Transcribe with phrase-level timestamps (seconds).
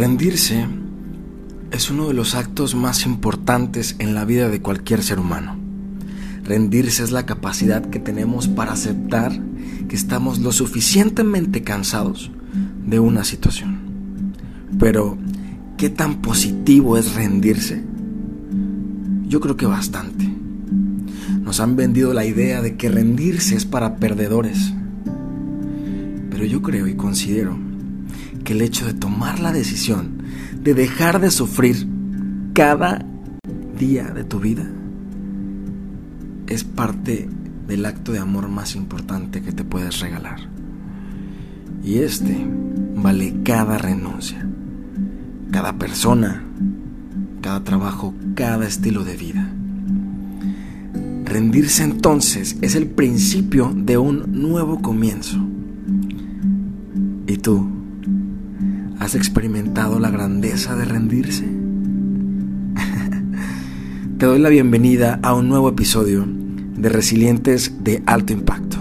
[0.00, 0.64] Rendirse
[1.72, 5.58] es uno de los actos más importantes en la vida de cualquier ser humano.
[6.42, 9.30] Rendirse es la capacidad que tenemos para aceptar
[9.90, 12.30] que estamos lo suficientemente cansados
[12.86, 14.32] de una situación.
[14.78, 15.18] Pero,
[15.76, 17.84] ¿qué tan positivo es rendirse?
[19.28, 20.26] Yo creo que bastante.
[21.42, 24.72] Nos han vendido la idea de que rendirse es para perdedores.
[26.30, 27.69] Pero yo creo y considero
[28.44, 30.22] que el hecho de tomar la decisión
[30.62, 31.86] de dejar de sufrir
[32.52, 33.04] cada
[33.78, 34.66] día de tu vida
[36.46, 37.28] es parte
[37.66, 40.40] del acto de amor más importante que te puedes regalar.
[41.82, 42.46] Y este
[42.96, 44.46] vale cada renuncia,
[45.50, 46.44] cada persona,
[47.40, 49.50] cada trabajo, cada estilo de vida.
[51.24, 55.38] Rendirse entonces es el principio de un nuevo comienzo.
[57.26, 57.79] ¿Y tú?
[59.00, 61.44] ¿Has experimentado la grandeza de rendirse?
[64.18, 68.76] Te doy la bienvenida a un nuevo episodio de Resilientes de Alto Impacto.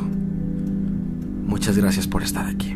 [1.45, 2.75] Muchas gracias por estar aquí.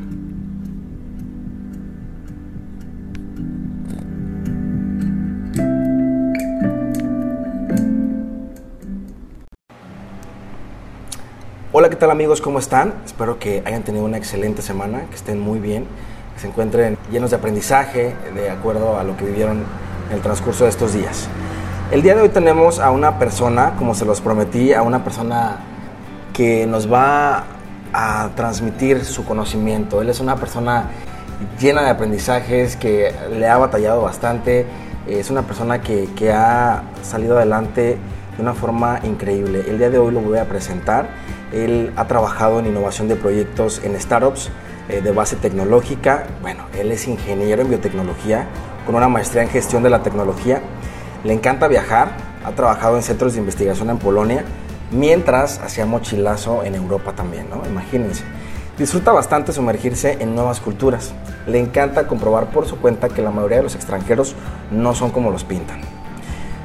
[11.73, 12.39] Hola, ¿qué tal amigos?
[12.39, 12.93] ¿Cómo están?
[13.03, 15.83] Espero que hayan tenido una excelente semana, que estén muy bien,
[16.33, 19.63] que se encuentren llenos de aprendizaje de acuerdo a lo que vivieron
[20.09, 21.27] en el transcurso de estos días.
[21.91, 25.57] El día de hoy tenemos a una persona, como se los prometí, a una persona
[26.33, 27.43] que nos va
[27.93, 30.01] a transmitir su conocimiento.
[30.01, 30.89] Él es una persona
[31.59, 34.65] llena de aprendizajes, que le ha batallado bastante,
[35.07, 37.97] es una persona que, que ha salido adelante
[38.35, 39.63] de una forma increíble.
[39.67, 41.07] El día de hoy lo voy a presentar
[41.53, 44.49] él ha trabajado en innovación de proyectos en startups
[44.89, 46.25] eh, de base tecnológica.
[46.41, 48.47] Bueno, él es ingeniero en biotecnología
[48.85, 50.61] con una maestría en gestión de la tecnología.
[51.23, 54.43] Le encanta viajar, ha trabajado en centros de investigación en Polonia,
[54.91, 57.65] mientras hacía mochilazo en Europa también, ¿no?
[57.65, 58.23] Imagínense.
[58.77, 61.13] Disfruta bastante sumergirse en nuevas culturas.
[61.47, 64.35] Le encanta comprobar por su cuenta que la mayoría de los extranjeros
[64.71, 65.81] no son como los pintan.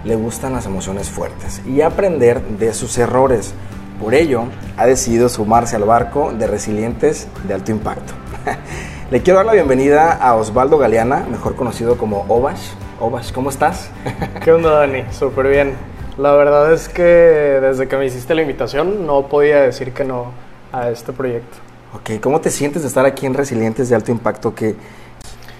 [0.05, 3.53] Le gustan las emociones fuertes y aprender de sus errores
[3.99, 4.45] por ello,
[4.77, 8.13] ha decidido sumarse al barco de resilientes de alto impacto.
[9.11, 12.71] Le quiero dar la bienvenida a Osvaldo Galeana, mejor conocido como Obash.
[13.01, 13.91] Obash, ¿cómo estás?
[14.45, 15.05] ¿Qué onda, Dani?
[15.11, 15.75] Súper bien.
[16.17, 20.33] La verdad es que desde que me hiciste la invitación no podía decir que no
[20.73, 21.57] a este proyecto.
[21.95, 24.55] Ok, ¿cómo te sientes de estar aquí en Resilientes de Alto Impacto?
[24.55, 24.77] Que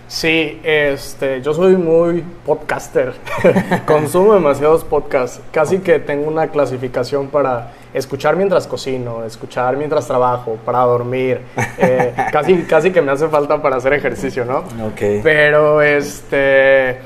[0.09, 3.13] Sí, este, yo soy muy podcaster.
[3.87, 5.43] Consumo demasiados podcasts.
[5.53, 11.41] Casi que tengo una clasificación para escuchar mientras cocino, escuchar mientras trabajo, para dormir.
[11.79, 14.59] Eh, casi, casi que me hace falta para hacer ejercicio, ¿no?
[14.87, 15.23] Ok.
[15.23, 16.99] Pero este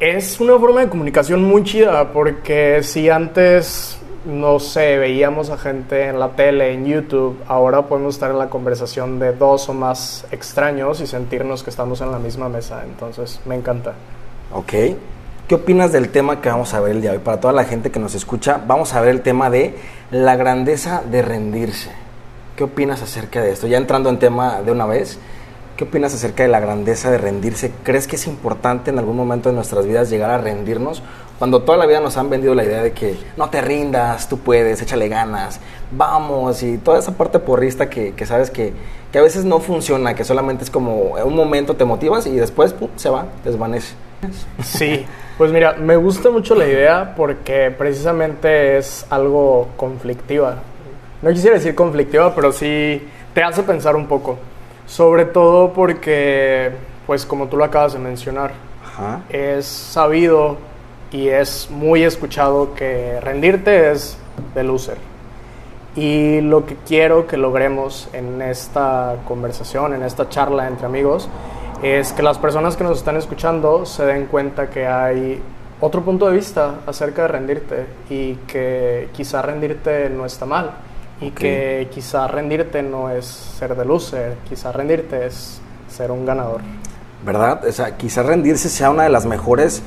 [0.00, 6.08] es una forma de comunicación muy chida porque si antes no sé, veíamos a gente
[6.08, 10.26] en la tele, en YouTube, ahora podemos estar en la conversación de dos o más
[10.30, 12.82] extraños y sentirnos que estamos en la misma mesa.
[12.84, 13.94] Entonces, me encanta.
[14.52, 14.74] Ok.
[15.48, 17.24] ¿Qué opinas del tema que vamos a ver el día de hoy?
[17.24, 19.74] Para toda la gente que nos escucha, vamos a ver el tema de
[20.10, 21.88] la grandeza de rendirse.
[22.54, 23.66] ¿Qué opinas acerca de esto?
[23.66, 25.18] Ya entrando en tema de una vez,
[25.78, 27.72] ¿qué opinas acerca de la grandeza de rendirse?
[27.82, 31.02] ¿Crees que es importante en algún momento de nuestras vidas llegar a rendirnos
[31.38, 34.40] cuando toda la vida nos han vendido la idea de que no te rindas, tú
[34.40, 35.60] puedes, échale ganas,
[35.90, 38.74] vamos, y toda esa parte porrista que, sabes que,
[39.14, 43.08] a veces no funciona, que solamente es como un momento te motivas y después se
[43.08, 43.94] va, desvanece.
[44.62, 45.06] Sí,
[45.38, 50.56] pues mira, me gusta mucho la idea porque precisamente es algo conflictiva.
[51.22, 54.36] No quisiera decir conflictiva, pero sí te hace pensar un poco.
[54.86, 56.72] Sobre todo porque,
[57.06, 58.50] pues como tú lo acabas de mencionar,
[59.28, 60.56] es sabido
[61.12, 64.18] y es muy escuchado que rendirte es
[64.56, 64.96] de loser.
[65.94, 71.28] Y lo que quiero que logremos en esta conversación, en esta charla entre amigos,
[71.82, 75.40] es que las personas que nos están escuchando se den cuenta que hay
[75.80, 80.72] otro punto de vista acerca de rendirte y que quizá rendirte no está mal
[81.20, 86.60] y que quizá rendirte no es ser de loser, quizá rendirte es ser un ganador.
[87.24, 87.64] ¿Verdad?
[87.66, 89.82] O sea, quizá rendirse sea una de las mejores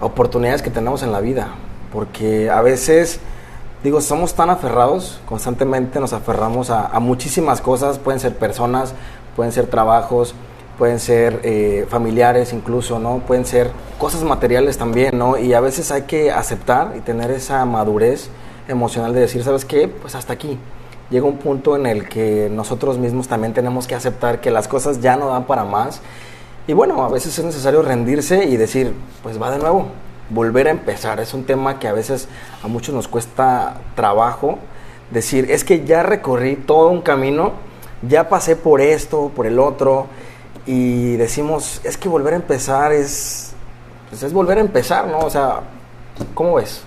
[0.00, 1.48] oportunidades que tenemos en la vida,
[1.92, 3.20] porque a veces,
[3.82, 8.94] digo, somos tan aferrados, constantemente nos aferramos a, muchísimas cosas, pueden ser personas,
[9.34, 10.34] pueden ser trabajos,
[10.78, 13.18] pueden ser eh, familiares incluso, ¿no?
[13.18, 15.36] Pueden ser cosas materiales también, ¿no?
[15.36, 18.30] Y a veces hay que aceptar y tener esa madurez
[18.68, 19.88] emocional de decir, ¿sabes qué?
[19.88, 20.58] Pues hasta aquí.
[21.10, 25.00] Llega un punto en el que nosotros mismos también tenemos que aceptar que las cosas
[25.00, 26.02] ya no dan para más
[26.66, 28.92] Y bueno, a veces es necesario rendirse y decir,
[29.22, 29.86] pues va de nuevo,
[30.30, 31.18] volver a empezar.
[31.18, 32.28] Es un tema que a veces
[32.62, 34.58] a muchos nos cuesta trabajo
[35.10, 37.52] decir, es que ya recorrí todo un camino,
[38.06, 40.06] ya pasé por esto, por el otro,
[40.68, 43.54] y decimos, es que volver a empezar es,
[44.10, 45.20] pues es volver a empezar, ¿no?
[45.20, 45.60] O sea,
[46.34, 46.82] ¿cómo ves?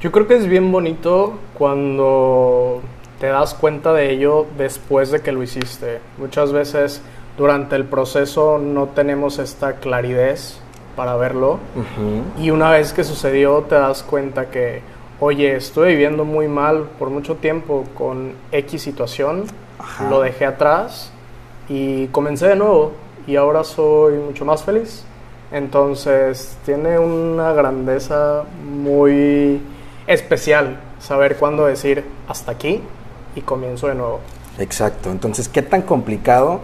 [0.00, 2.80] Yo creo que es bien bonito cuando
[3.20, 6.00] te das cuenta de ello después de que lo hiciste.
[6.16, 7.02] Muchas veces
[7.36, 10.38] durante el proceso no tenemos esta claridad
[10.96, 11.58] para verlo
[12.38, 14.80] y una vez que sucedió te das cuenta que,
[15.20, 19.44] oye, estuve viviendo muy mal por mucho tiempo con X situación,
[20.08, 21.12] lo dejé atrás
[21.68, 22.92] y comencé de nuevo
[23.26, 25.04] y ahora soy mucho más feliz.
[25.52, 29.60] Entonces tiene una grandeza muy
[30.06, 32.82] especial saber cuándo decir hasta aquí
[33.34, 34.20] y comienzo de nuevo.
[34.58, 36.60] Exacto, entonces, ¿qué tan complicado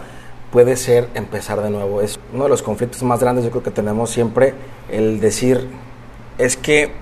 [0.50, 2.00] puede ser empezar de nuevo?
[2.00, 4.54] Es uno de los conflictos más grandes yo creo que tenemos siempre,
[4.90, 5.68] el decir,
[6.38, 6.92] es que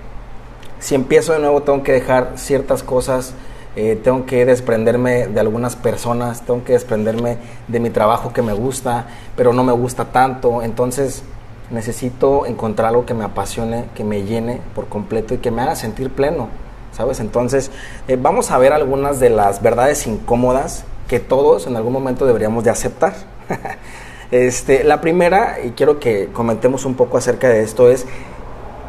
[0.80, 3.34] si empiezo de nuevo tengo que dejar ciertas cosas,
[3.80, 7.38] eh, tengo que desprenderme de algunas personas, tengo que desprenderme
[7.68, 9.06] de mi trabajo que me gusta,
[9.36, 11.22] pero no me gusta tanto, entonces
[11.70, 15.76] necesito encontrar algo que me apasione, que me llene por completo y que me haga
[15.76, 16.48] sentir pleno.
[16.92, 17.20] ¿sabes?
[17.20, 17.70] Entonces,
[18.08, 22.64] eh, vamos a ver algunas de las verdades incómodas que todos en algún momento deberíamos
[22.64, 23.14] de aceptar.
[24.30, 28.06] este, la primera, y quiero que comentemos un poco acerca de esto, es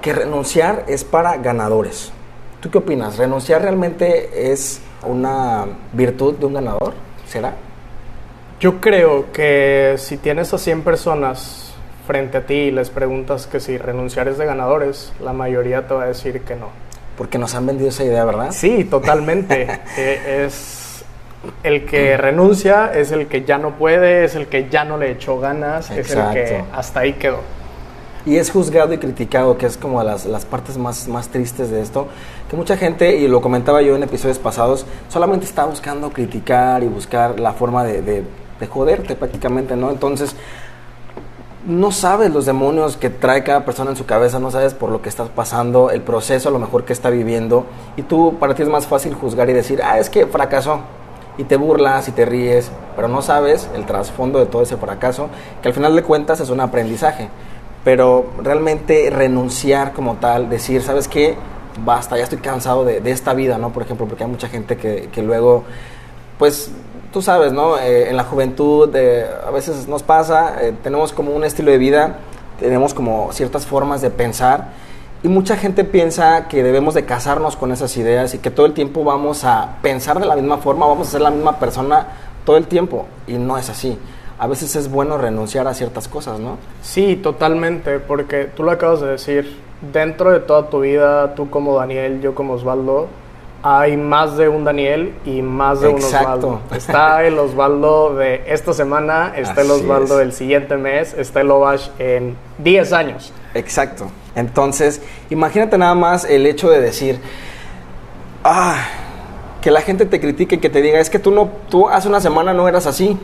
[0.01, 2.11] que renunciar es para ganadores.
[2.61, 3.17] ¿Tú qué opinas?
[3.17, 6.93] ¿Renunciar realmente es una virtud de un ganador?
[7.27, 7.55] ¿Será?
[8.59, 11.73] Yo creo que si tienes a 100 personas
[12.05, 15.95] frente a ti y les preguntas que si renunciar es de ganadores, la mayoría te
[15.95, 16.67] va a decir que no.
[17.17, 18.51] Porque nos han vendido esa idea, ¿verdad?
[18.51, 19.67] Sí, totalmente.
[19.97, 21.03] Eh, es
[21.63, 25.09] el que renuncia, es el que ya no puede, es el que ya no le
[25.09, 27.39] echó ganas, es el que hasta ahí quedó.
[28.25, 31.81] Y es juzgado y criticado, que es como las, las partes más, más tristes de
[31.81, 32.07] esto,
[32.49, 36.87] que mucha gente, y lo comentaba yo en episodios pasados, solamente está buscando criticar y
[36.87, 38.23] buscar la forma de, de,
[38.59, 39.89] de joderte prácticamente, ¿no?
[39.89, 40.35] Entonces,
[41.65, 45.01] no sabes los demonios que trae cada persona en su cabeza, no sabes por lo
[45.01, 47.65] que estás pasando, el proceso a lo mejor que está viviendo,
[47.97, 50.81] y tú para ti es más fácil juzgar y decir, ah, es que fracasó,
[51.37, 55.29] y te burlas y te ríes, pero no sabes el trasfondo de todo ese fracaso,
[55.61, 57.29] que al final de cuentas es un aprendizaje,
[57.83, 61.35] pero realmente renunciar como tal, decir, ¿sabes qué?
[61.83, 63.71] Basta, ya estoy cansado de, esta vida, ¿no?
[63.71, 65.63] Por ejemplo, porque hay mucha gente que, que luego,
[66.37, 66.71] pues
[67.11, 67.77] tú sabes, ¿no?
[67.77, 71.77] Eh, en la juventud eh, a veces nos pasa, eh, tenemos como un estilo de
[71.77, 72.17] vida,
[72.59, 74.69] tenemos como ciertas formas de pensar
[75.23, 78.73] y mucha gente piensa que debemos de casarnos con esas ideas y que todo el
[78.73, 82.07] tiempo vamos a pensar de la misma forma, vamos a ser la misma persona
[82.45, 83.97] todo el tiempo y no es así.
[84.41, 86.57] A veces es bueno renunciar a ciertas cosas, ¿no?
[86.81, 89.55] Sí, totalmente, porque tú lo acabas de decir,
[89.93, 93.07] dentro de toda tu vida, tú como Daniel, yo como Osvaldo,
[93.61, 96.59] hay más de un Daniel y más de un Osvaldo.
[96.75, 101.89] Está el Osvaldo de esta semana, está el Osvaldo del siguiente mes, está el Ovash
[101.99, 103.31] en 10 años.
[103.53, 104.07] Exacto.
[104.33, 107.19] Entonces, imagínate nada más el hecho de decir,
[108.43, 108.87] ah,
[109.61, 112.19] que la gente te critique, que te diga, es que tú no, tú hace una
[112.19, 113.19] semana no eras así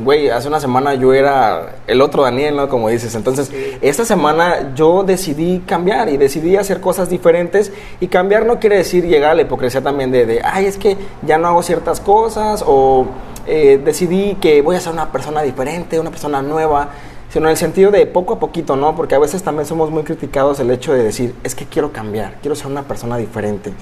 [0.00, 2.68] güey, hace una semana yo era el otro Daniel, ¿no?
[2.68, 3.14] Como dices.
[3.14, 7.72] Entonces, esta semana yo decidí cambiar y decidí hacer cosas diferentes.
[8.00, 10.96] Y cambiar no quiere decir llegar a la hipocresía también de, de ay, es que
[11.22, 13.06] ya no hago ciertas cosas o
[13.46, 16.88] eh, decidí que voy a ser una persona diferente, una persona nueva.
[17.32, 18.94] Sino en el sentido de poco a poquito, ¿no?
[18.94, 22.36] Porque a veces también somos muy criticados el hecho de decir, es que quiero cambiar,
[22.42, 23.72] quiero ser una persona diferente.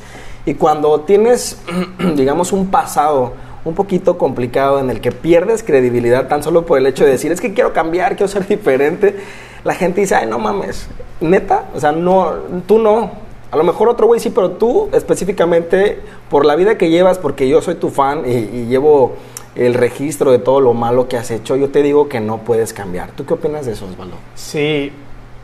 [0.46, 1.58] Y cuando tienes,
[2.14, 3.32] digamos, un pasado,
[3.64, 7.32] un poquito complicado en el que pierdes credibilidad tan solo por el hecho de decir,
[7.32, 9.16] es que quiero cambiar, quiero ser diferente,
[9.64, 10.88] la gente dice, ay, no mames,
[11.20, 12.32] neta, o sea, no,
[12.66, 13.30] tú no.
[13.50, 15.98] A lo mejor otro güey sí, pero tú específicamente,
[16.28, 19.16] por la vida que llevas, porque yo soy tu fan y, llevo
[19.56, 22.72] el registro de todo lo malo que has hecho, yo te digo que no puedes
[22.72, 23.10] cambiar.
[23.10, 24.14] ¿Tú qué opinas de eso, Osvaldo?
[24.36, 24.92] Sí,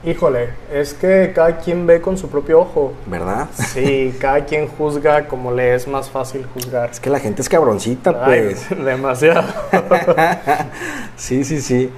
[0.07, 2.93] Híjole, es que cada quien ve con su propio ojo.
[3.07, 3.49] ¿Verdad?
[3.53, 6.91] Sí, cada quien juzga como le es más fácil juzgar.
[6.91, 8.69] Es que la gente es cabroncita, pues.
[8.85, 9.43] demasiado.
[11.17, 11.91] sí, sí, sí.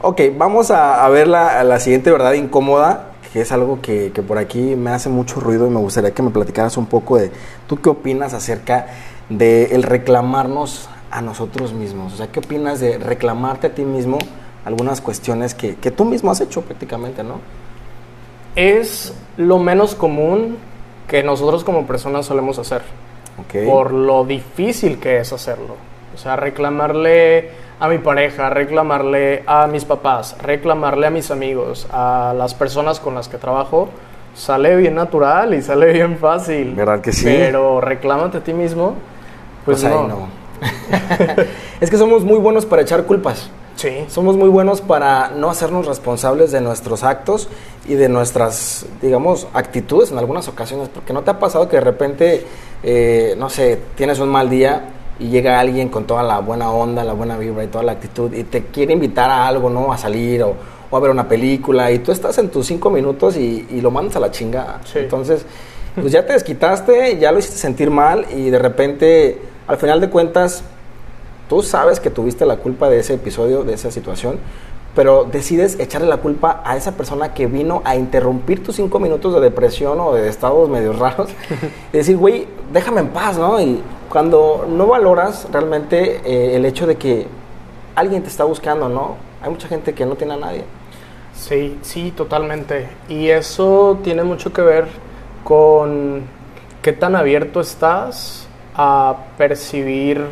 [0.00, 4.38] Ok, vamos a, ver la, la, siguiente verdad incómoda, que es algo que, que, por
[4.38, 7.32] aquí me hace mucho ruido y me gustaría que me platicaras un poco de,
[7.66, 8.86] ¿tú qué opinas acerca
[9.28, 12.14] de el reclamarnos a nosotros mismos?
[12.14, 14.18] O sea, ¿qué opinas de reclamarte a ti mismo?
[14.68, 17.40] Algunas cuestiones que, que tú mismo has hecho prácticamente, ¿no?
[18.54, 20.58] Es lo menos común
[21.08, 22.82] que nosotros como personas solemos hacer.
[23.64, 25.76] Por lo difícil que es hacerlo.
[26.14, 32.34] O sea, reclamarle a mi pareja, reclamarle a mis papás, reclamarle a mis amigos, a
[32.36, 33.88] las personas con las que trabajo,
[34.34, 36.74] sale bien natural y sale bien fácil.
[36.74, 37.24] ¿Verdad que sí?
[37.24, 38.96] Pero reclámate a ti mismo,
[39.64, 40.08] pues, Pues ahí no.
[40.08, 40.28] no.
[41.80, 43.50] es que somos muy buenos para echar culpas.
[43.78, 44.04] Sí.
[44.08, 47.48] Somos muy buenos para no hacernos responsables de nuestros actos
[47.86, 50.88] y de nuestras, digamos, actitudes en algunas ocasiones.
[50.88, 52.44] Porque no te ha pasado que de repente,
[52.82, 57.04] eh, no sé, tienes un mal día y llega alguien con toda la buena onda,
[57.04, 59.92] la buena vibra y toda la actitud y te quiere invitar a algo, ¿no?
[59.92, 60.56] A salir o,
[60.90, 63.92] o a ver una película y tú estás en tus cinco minutos y, y lo
[63.92, 64.80] mandas a la chingada.
[64.84, 64.98] Sí.
[64.98, 65.46] Entonces,
[65.94, 70.10] pues ya te desquitaste, ya lo hiciste sentir mal y de repente, al final de
[70.10, 70.64] cuentas,
[71.48, 74.38] tú sabes que tuviste la culpa de ese episodio, de esa situación,
[74.94, 79.34] pero decides echarle la culpa a esa persona que vino a interrumpir tus cinco minutos
[79.34, 81.30] de depresión o de estados medio raros
[81.92, 83.60] y decir, güey, déjame en paz, ¿no?
[83.60, 87.26] Y cuando no valoras realmente eh, el hecho de que
[87.94, 89.16] alguien te está buscando, ¿no?
[89.42, 90.64] Hay mucha gente que no tiene a nadie.
[91.34, 92.88] Sí, sí, totalmente.
[93.08, 94.88] Y eso tiene mucho que ver
[95.44, 96.22] con
[96.82, 100.26] qué tan abierto estás a percibir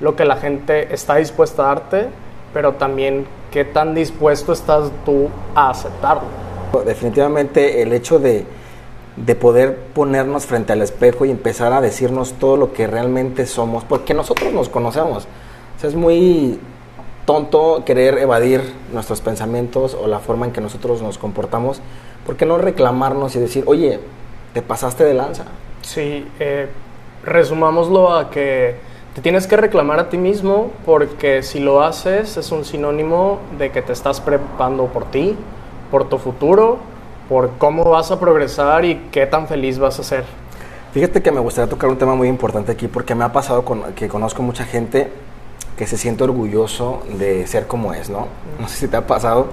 [0.00, 2.08] lo que la gente está dispuesta a darte,
[2.52, 6.22] pero también qué tan dispuesto estás tú a aceptarlo.
[6.84, 8.44] Definitivamente el hecho de,
[9.16, 13.84] de poder ponernos frente al espejo y empezar a decirnos todo lo que realmente somos,
[13.84, 15.28] porque nosotros nos conocemos.
[15.76, 16.58] O sea, es muy
[17.24, 18.60] tonto querer evadir
[18.92, 21.80] nuestros pensamientos o la forma en que nosotros nos comportamos,
[22.26, 24.00] ¿por qué no reclamarnos y decir, oye,
[24.52, 25.44] te pasaste de lanza?
[25.82, 26.68] Sí, eh,
[27.24, 28.76] resumámoslo a que
[29.14, 33.70] te tienes que reclamar a ti mismo porque si lo haces es un sinónimo de
[33.70, 35.36] que te estás preocupando por ti,
[35.92, 36.78] por tu futuro,
[37.28, 40.24] por cómo vas a progresar y qué tan feliz vas a ser.
[40.92, 43.94] Fíjate que me gustaría tocar un tema muy importante aquí porque me ha pasado con,
[43.94, 45.08] que conozco mucha gente
[45.76, 48.26] que se siente orgulloso de ser como es, ¿no?
[48.58, 49.46] No sé si te ha pasado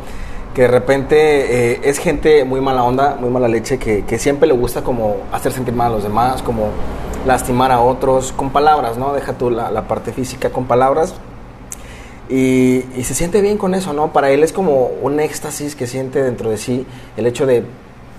[0.54, 4.48] que de repente eh, es gente muy mala onda, muy mala leche, que, que, siempre
[4.48, 6.70] le gusta como hacer sentir mal a los demás, como
[7.26, 9.14] lastimar a otros, con palabras, ¿no?
[9.14, 11.14] Deja tú la, la parte física con palabras.
[12.30, 14.14] Y, y, se siente bien con eso, ¿no?
[14.14, 16.86] Para él es como un éxtasis que siente dentro de sí
[17.18, 17.64] el hecho de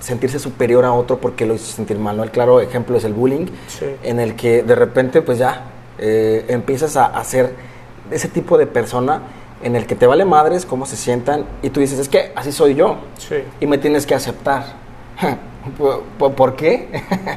[0.00, 2.24] sentirse superior a otro porque lo hizo sentir mal, ¿no?
[2.24, 3.86] El claro ejemplo es el bullying, Sí.
[4.02, 5.64] en el que de repente pues ya
[5.98, 7.54] eh, empiezas a hacer
[8.10, 9.22] ese tipo de persona
[9.62, 12.52] en el que te vale madres cómo se sientan y tú dices, es que así
[12.52, 13.36] soy yo Sí.
[13.60, 14.64] y me tienes que aceptar.
[16.18, 16.88] ¿Por, por- qué?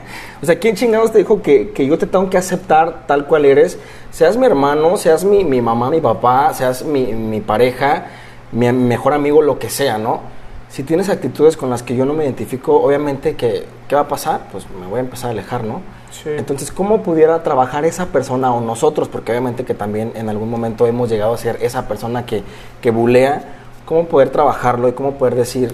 [0.41, 3.45] o sea, ¿quién chingados te dijo que, que yo te tengo que aceptar tal cual
[3.45, 3.77] eres?
[4.09, 8.05] Seas mi hermano, seas mi, mi mamá, mi papá, seas mi, mi pareja,
[8.51, 10.21] mi mejor amigo, lo que sea, ¿no?
[10.69, 14.07] Si tienes actitudes con las que yo no me identifico, obviamente, que, ¿qué va a
[14.07, 14.47] pasar?
[14.51, 15.81] Pues me voy a empezar a alejar, ¿no?
[16.23, 16.29] Sí.
[16.37, 19.07] Entonces, ¿cómo pudiera trabajar esa persona o nosotros?
[19.07, 22.43] Porque obviamente que también en algún momento hemos llegado a ser esa persona que,
[22.81, 23.43] que bulea.
[23.85, 25.71] ¿Cómo poder trabajarlo y cómo poder decir,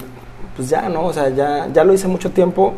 [0.55, 1.05] pues ya, ¿no?
[1.05, 2.73] O sea, ya, ya lo hice mucho tiempo,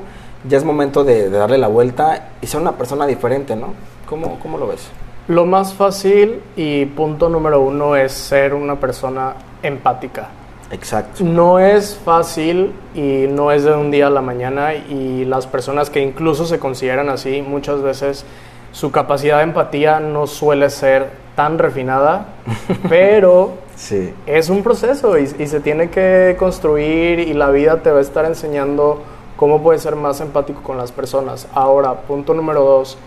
[0.47, 3.73] ya es momento de, de darle la vuelta y ser una persona diferente, ¿no?
[4.07, 4.89] ¿Cómo, cómo lo ves?
[5.27, 10.27] Lo más fácil y punto número uno es ser una persona empática.
[10.73, 11.23] Exacto.
[11.23, 15.89] No es fácil y no es de un día a la mañana y las personas
[15.89, 18.25] que incluso se consideran así, muchas veces
[18.71, 22.25] su capacidad de empatía no suele ser tan refinada,
[22.89, 24.13] pero Sí.
[24.27, 28.01] es un proceso y, y se tiene que construir y la vida te va a
[28.01, 29.01] estar enseñando
[29.35, 31.47] cómo puedes ser más empático con las personas.
[31.53, 32.97] Ahora, punto número dos,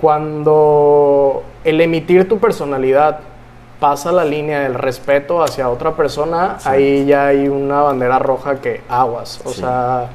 [0.00, 3.20] cuando el emitir tu personalidad
[3.80, 6.68] pasa la línea del respeto hacia otra persona, Sí.
[6.68, 9.40] ahí ya hay una bandera roja que aguas.
[9.44, 9.60] O Sí.
[9.60, 10.06] sea,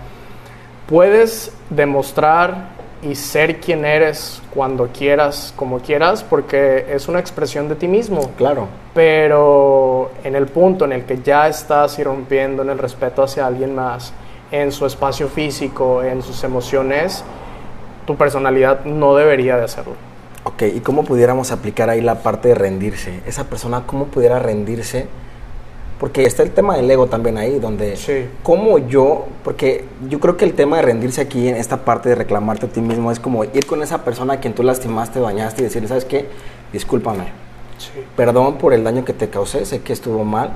[0.88, 7.76] puedes demostrar y ser quien eres cuando quieras, como quieras, porque es una expresión de
[7.76, 8.32] ti mismo.
[8.38, 8.68] Claro.
[8.94, 13.76] Pero en el punto en el que ya estás irrumpiendo en el respeto hacia alguien
[13.76, 14.14] más,
[14.52, 17.24] en su espacio físico, en sus emociones,
[18.08, 19.94] tu personalidad no debería de hacerlo.
[20.48, 23.20] Ok, ¿y cómo pudiéramos aplicar ahí la parte de rendirse?
[23.26, 25.08] Esa persona, ¿cómo pudiera rendirse?
[26.00, 28.28] Porque está el tema del ego también ahí, donde Sí.
[28.44, 32.16] cómo yo, porque yo creo que el tema de rendirse aquí en esta parte de
[32.16, 35.62] reclamarte a ti mismo es como ir con esa persona a quien tú lastimaste, dañaste
[35.62, 36.28] y decirle, ¿sabes qué?
[36.72, 37.24] Discúlpame,
[37.80, 37.90] Sí.
[38.16, 40.52] perdón por el daño que te causé, sé que estuvo mal.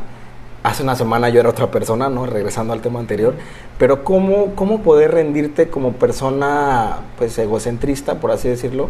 [0.62, 2.28] Hace una semana yo era otra persona, ¿no?
[2.28, 3.34] Regresando al tema anterior.
[3.80, 8.90] Pero ¿cómo, cómo poder rendirte como persona, pues, egocentrista, por así decirlo?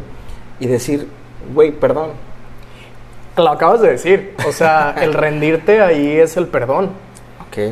[0.60, 1.08] Y decir,
[1.54, 2.12] güey, perdón.
[3.38, 4.36] Lo acabas de decir.
[4.48, 6.90] O sea, el rendirte ahí es el perdón.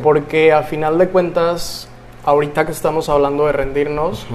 [0.02, 1.88] Porque a final de cuentas,
[2.24, 4.26] ahorita que estamos hablando de rendirnos,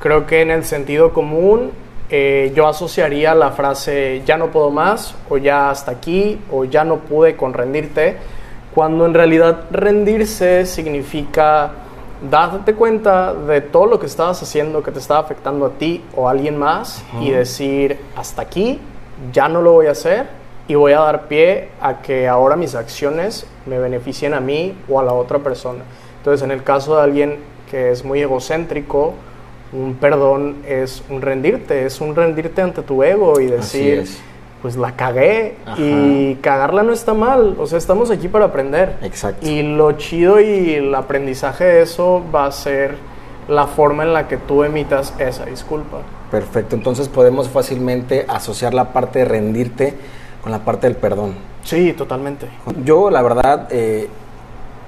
[0.00, 1.70] creo que en el sentido común
[2.10, 6.84] eh, yo asociaría la frase ya no puedo más, o ya hasta aquí, o ya
[6.84, 8.16] no pude con rendirte,
[8.74, 11.70] cuando en realidad rendirse significa
[12.30, 16.28] darte cuenta de todo lo que estabas haciendo que te estaba afectando a ti o
[16.28, 18.80] a alguien más y decir hasta aquí,
[19.32, 20.26] ya no lo voy a hacer
[20.66, 25.00] y voy a dar pie a que ahora mis acciones me beneficien a mí o
[25.00, 25.84] a la otra persona.
[26.18, 27.36] Entonces, en el caso de alguien
[27.70, 29.14] que es muy egocéntrico,
[29.72, 34.06] un perdón es un rendirte, es un rendirte ante tu ego y decir,
[34.62, 38.96] pues la cagué y cagarla no está mal, o sea, estamos aquí para aprender.
[39.02, 39.46] Exacto.
[39.46, 42.96] Y lo chido y el aprendizaje de eso va a ser
[43.48, 45.98] la forma en la que tú emitas esa disculpa.
[46.30, 49.94] Perfecto, entonces podemos fácilmente asociar la parte de rendirte
[50.42, 51.34] con la parte del perdón.
[51.62, 52.48] Sí, totalmente.
[52.84, 54.08] Yo, la verdad, eh,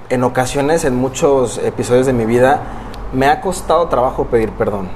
[0.09, 2.61] en ocasiones, en muchos episodios de mi vida,
[3.13, 4.89] me ha costado trabajo pedir perdón.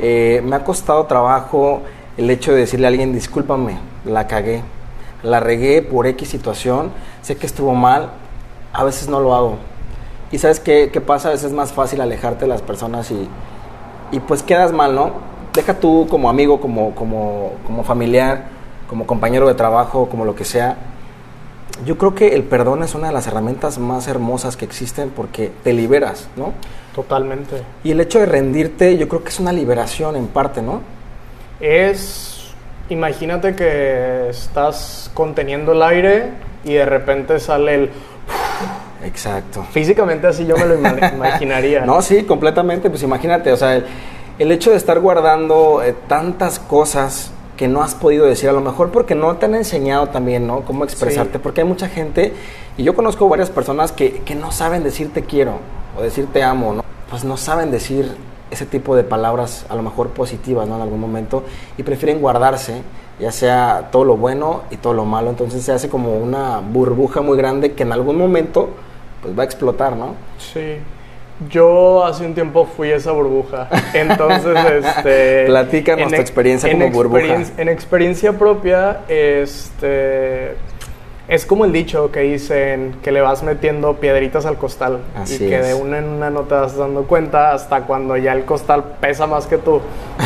[0.00, 1.82] Eh, me ha costado trabajo
[2.16, 4.62] el hecho de decirle a alguien, discúlpame, la cagué,
[5.22, 6.90] la regué por X situación,
[7.22, 8.10] sé que estuvo mal,
[8.72, 9.56] a veces no lo hago.
[10.32, 13.28] Y sabes qué, qué pasa, a veces es más fácil alejarte de las personas y,
[14.10, 15.12] y pues quedas mal, ¿no?
[15.52, 18.44] Deja tú como amigo, como, como, como familiar,
[18.88, 20.76] como compañero de trabajo, como lo que sea.
[21.84, 25.50] Yo creo que el perdón es una de las herramientas más hermosas que existen porque
[25.62, 26.52] te liberas, ¿no?
[26.94, 27.62] Totalmente.
[27.82, 30.80] Y el hecho de rendirte, yo creo que es una liberación en parte, ¿no?
[31.60, 32.33] Es,
[32.88, 36.30] imagínate que estás conteniendo el aire
[36.64, 37.90] y de repente sale el...
[39.04, 39.64] Exacto.
[39.70, 40.78] Físicamente así yo me lo
[41.14, 41.84] imaginaría.
[41.84, 42.90] no, sí, completamente.
[42.90, 43.82] Pues imagínate, o sea,
[44.38, 48.60] el, hecho de estar guardando eh, tantas cosas que no has podido decir, a lo
[48.60, 50.62] mejor porque no te han enseñado también, ¿no?
[50.62, 52.32] Cómo expresarte, porque hay mucha gente,
[52.76, 55.60] y yo conozco varias personas que, que no saben decir te quiero
[55.96, 56.84] o decir te amo, ¿no?
[57.08, 58.16] Pues no saben decir
[58.54, 60.76] ese tipo de palabras a lo mejor positivas, ¿no?
[60.76, 61.44] En algún momento,
[61.76, 62.82] y prefieren guardarse,
[63.20, 67.20] ya sea todo lo bueno y todo lo malo, entonces se hace como una burbuja
[67.20, 68.70] muy grande que en algún momento
[69.22, 70.14] pues va a explotar, ¿no?
[70.38, 70.78] Sí.
[71.50, 73.68] Yo hace un tiempo fui esa burbuja.
[73.94, 75.46] Entonces, este.
[75.46, 77.42] Platícanos tu experiencia como burbuja.
[77.56, 80.54] En experiencia propia, este.
[81.26, 85.58] Es como el dicho que dicen que le vas metiendo piedritas al costal y que
[85.58, 89.26] de una en una no te vas dando cuenta hasta cuando ya el costal pesa
[89.26, 89.80] más que tú.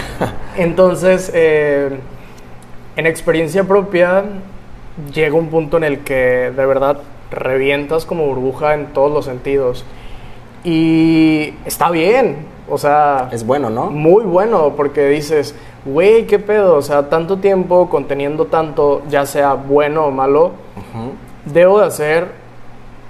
[0.57, 1.91] Entonces, eh,
[2.97, 4.25] en experiencia propia,
[5.15, 6.99] llega un punto en el que de verdad
[7.31, 9.85] revientas como burbuja en todos los sentidos.
[10.65, 13.29] Y está bien, o sea...
[13.31, 13.91] Es bueno, ¿no?
[13.91, 16.75] Muy bueno, porque dices, güey, ¿qué pedo?
[16.75, 20.53] O sea, tanto tiempo conteniendo tanto, ya sea bueno o malo,
[21.45, 22.29] debo de hacer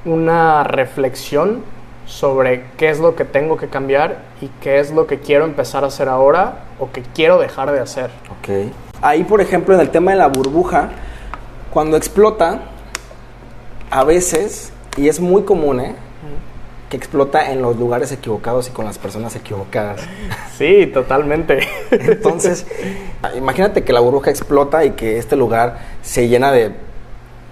[0.04, 1.62] una reflexión
[2.06, 5.84] sobre qué es lo que tengo que cambiar y qué es lo que quiero empezar
[5.84, 8.10] a hacer ahora o que quiero dejar de hacer.
[8.30, 8.72] Ok.
[9.02, 10.88] Ahí, por ejemplo, en el tema de la burbuja,
[11.70, 12.60] cuando explota,
[13.90, 15.94] a veces, y es muy común, ¿eh?
[16.88, 20.02] que explota en los lugares equivocados y con las personas equivocadas.
[20.58, 21.60] Sí, totalmente.
[21.92, 22.66] Entonces,
[23.36, 26.72] imagínate que la burbuja explota y que este lugar se llena de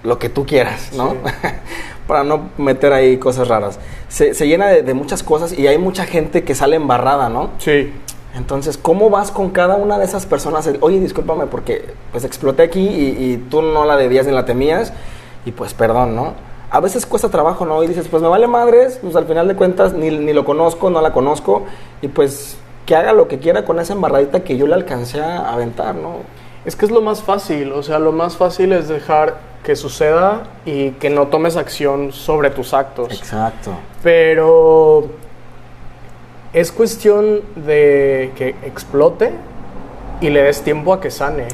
[0.03, 1.15] lo que tú quieras, ¿no?
[2.07, 3.79] Para no meter ahí cosas raras.
[4.07, 7.49] Se, llena de, muchas cosas y hay mucha gente que sale embarrada, ¿no?
[7.57, 7.91] Sí.
[8.35, 10.69] Entonces, ¿cómo vas con cada una de esas personas?
[10.79, 14.93] Oye, discúlpame porque pues exploté aquí y, y tú no la debías ni la temías
[15.45, 16.33] y pues perdón, ¿no?
[16.69, 17.81] a veces cuesta trabajo, ¿no?
[17.83, 20.89] Y dices, pues me vale madres, pues al final de cuentas ni, ni, lo conozco,
[20.89, 21.63] no la conozco,
[22.01, 25.51] y pues que haga lo que quiera con esa embarradita que yo le alcancé a
[25.51, 26.17] aventar, ¿no?
[26.67, 30.43] Es que es lo más fácil, o sea, lo más fácil es dejar que suceda
[30.65, 33.13] y que no tomes acción sobre tus actos.
[33.13, 33.71] Exacto.
[34.03, 35.07] Pero
[36.51, 39.31] es cuestión de que explote
[40.19, 41.45] y le des tiempo a que sane.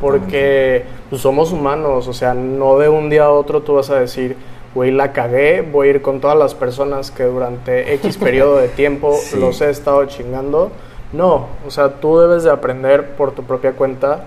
[0.00, 3.98] Porque pues, somos humanos, o sea, no de un día a otro tú vas a
[3.98, 4.36] decir,
[4.72, 8.68] güey, la cagué, voy a ir con todas las personas que durante X periodo de
[8.68, 10.70] tiempo los he estado chingando.
[11.12, 14.26] No, o sea, tú debes de aprender por tu propia cuenta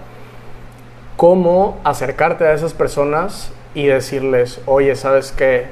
[1.17, 5.67] cómo acercarte a esas personas y decirles, oye, ¿sabes qué?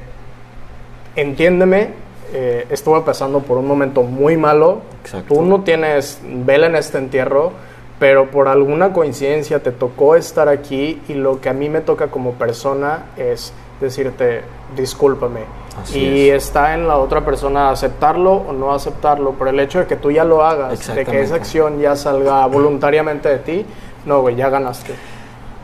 [1.16, 1.90] Entiéndeme,
[2.32, 4.80] eh, estuve pasando por un momento muy malo,
[5.28, 7.52] tú no tienes vela en este entierro,
[7.98, 12.08] pero por alguna coincidencia te tocó estar aquí y lo que a mí me toca
[12.08, 14.42] como persona es decirte,
[14.76, 15.40] discúlpame.
[15.94, 19.96] y está en la otra persona aceptarlo o no aceptarlo, pero el hecho de que
[19.96, 23.66] tú ya lo hagas, de que esa acción ya salga voluntariamente de ti,
[24.04, 24.94] no, güey, ya ganaste.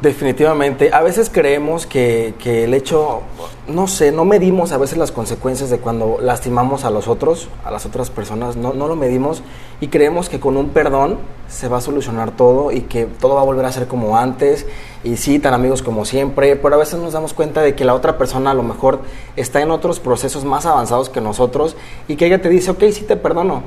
[0.00, 0.90] Definitivamente.
[0.92, 3.22] A veces creemos que, que, el hecho,
[3.66, 7.72] no sé, no medimos a veces las consecuencias de cuando lastimamos a los otros, a
[7.72, 9.42] las otras personas, no, no lo medimos
[9.80, 13.40] y creemos que con un perdón se va a solucionar todo y que todo va
[13.40, 14.66] a volver a ser como antes
[15.02, 17.94] y sí, tan amigos como siempre, pero a veces nos damos cuenta de que la
[17.94, 19.00] otra persona a lo mejor
[19.34, 21.74] está en otros procesos más avanzados que nosotros
[22.06, 23.62] y que ella te dice, ok, sí te perdono,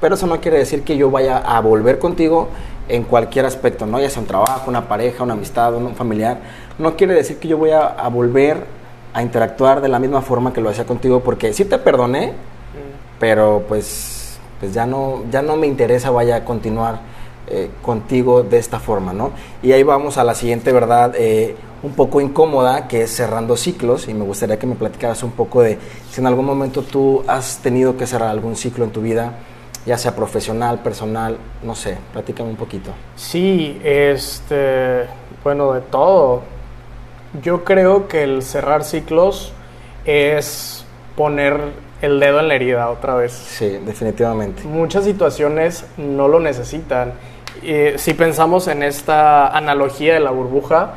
[0.00, 2.48] pero eso no quiere decir que yo vaya a volver contigo
[2.88, 4.00] en cualquier aspecto, ¿no?
[4.00, 6.38] Ya sea un trabajo, una pareja, una amistad, un familiar.
[6.78, 8.64] No quiere decir que yo voy a, volver
[9.12, 13.18] a interactuar de la misma forma que lo hacía contigo, porque sí te perdoné, mm.
[13.18, 17.00] pero pues, pues ya, no, ya no me interesa vaya a continuar
[17.48, 19.30] eh, contigo de esta forma, ¿no?
[19.62, 24.08] Y ahí vamos a la siguiente verdad, eh, un poco incómoda, que es cerrando ciclos,
[24.08, 25.78] y me gustaría que me platicaras un poco de
[26.10, 29.34] si en algún momento tú has tenido que cerrar algún ciclo en tu vida,
[29.86, 32.90] ya sea profesional, personal, no sé, platícame un poquito.
[33.14, 35.04] Sí, este,
[35.44, 36.42] bueno, de todo.
[37.40, 39.52] Yo creo que el cerrar ciclos
[40.04, 40.84] es
[41.16, 41.60] poner
[42.02, 43.32] el dedo en la herida otra vez.
[43.32, 44.64] Sí, definitivamente.
[44.64, 47.12] Muchas situaciones no lo necesitan.
[47.96, 50.94] si pensamos en esta analogía de la burbuja,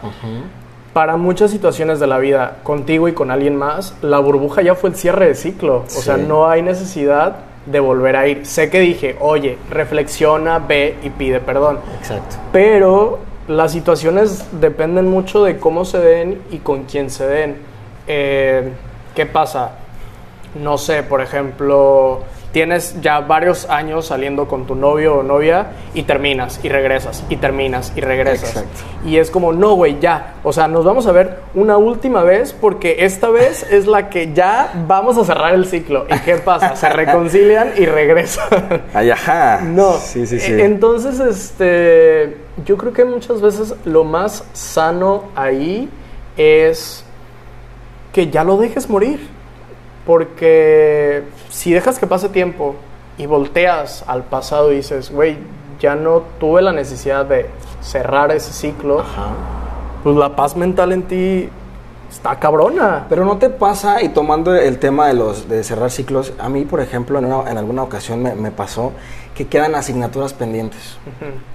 [0.93, 4.89] para muchas situaciones de la vida, contigo y con alguien más, la burbuja ya fue
[4.89, 5.86] el cierre de ciclo.
[5.86, 8.45] O sea, no hay necesidad de volver a ir.
[8.45, 11.79] Sé que dije, oye, reflexiona, ve y pide perdón.
[11.99, 12.38] Exacto.
[12.51, 17.58] Pero las situaciones dependen mucho de cómo se den y con quién se den.
[18.08, 18.71] Eh,
[19.15, 19.71] ¿Qué pasa?
[20.62, 22.21] No sé, por ejemplo,
[22.52, 27.38] tienes ya varios años saliendo con tu novio o novia y terminas y regresas y
[27.38, 28.50] terminas y regresas.
[28.50, 28.80] Exacto.
[29.06, 30.36] Y es como, no, güey, ya.
[30.44, 34.34] O sea, nos vamos a ver una última vez porque esta vez es la que
[34.34, 36.06] ya vamos a cerrar el ciclo.
[36.10, 36.76] ¿Y qué pasa?
[36.76, 38.82] Se reconcilian y regresan.
[38.94, 39.62] Ay, ajá.
[39.62, 39.94] No.
[39.94, 40.54] Sí, sí, sí.
[40.60, 45.90] Entonces, este, yo creo que muchas veces lo más sano ahí
[46.38, 47.04] es
[48.12, 49.38] que ya lo dejes morir.
[50.10, 52.74] Porque si dejas que pase tiempo
[53.19, 55.38] y volteas al pasado y dices, güey,
[55.80, 57.45] ya no tuve la necesidad de
[57.80, 59.04] cerrar ese ciclo,
[60.04, 61.50] pues la paz mental en ti
[62.10, 63.06] está cabrona.
[63.08, 66.65] Pero no te pasa, y tomando el tema de los de cerrar ciclos, a mí,
[66.65, 68.93] por ejemplo, en, alguna ocasión me, pasó
[69.36, 70.98] que quedan asignaturas pendientes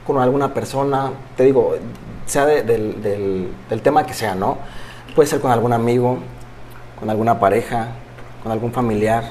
[0.07, 1.75] con alguna persona, te digo,
[2.25, 4.59] sea del, del tema que sea, ¿no?
[5.17, 6.19] Puede ser con algún amigo,
[7.01, 7.88] con alguna pareja,
[8.45, 9.25] con algún familiar,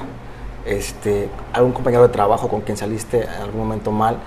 [0.65, 4.17] este, algún compañero de trabajo con quien saliste en algún momento mal.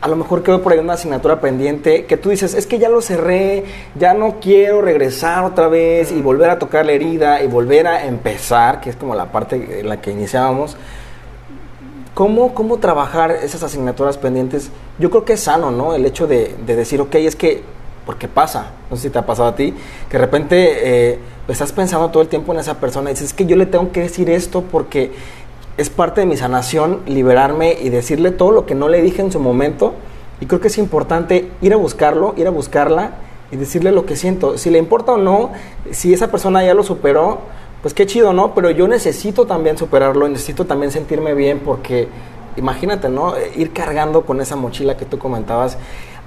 [0.00, 2.88] A lo mejor quedó por ahí una asignatura pendiente que tú dices, es que ya
[2.88, 7.46] lo cerré, ya no quiero regresar otra vez y volver a tocar la herida y
[7.46, 10.76] volver a empezar, que es como la parte en la que iniciábamos.
[12.14, 14.70] ¿Cómo, ¿Cómo trabajar esas asignaturas pendientes?
[14.98, 15.94] Yo creo que es sano, ¿no?
[15.94, 17.62] El hecho de, de decir, ok, es que
[18.06, 19.74] porque pasa, no sé si te ha pasado a ti,
[20.08, 23.34] que de repente eh, estás pensando todo el tiempo en esa persona y dices, es
[23.34, 25.10] que yo le tengo que decir esto porque
[25.76, 29.30] es parte de mi sanación liberarme y decirle todo lo que no le dije en
[29.30, 29.94] su momento.
[30.40, 33.12] Y creo que es importante ir a buscarlo, ir a buscarla
[33.50, 34.56] y decirle lo que siento.
[34.56, 35.50] Si le importa o no,
[35.90, 37.40] si esa persona ya lo superó,
[37.82, 38.54] pues qué chido, ¿no?
[38.54, 42.08] Pero yo necesito también superarlo, necesito también sentirme bien porque
[42.56, 43.34] imagínate, ¿no?
[43.56, 45.76] Ir cargando con esa mochila que tú comentabas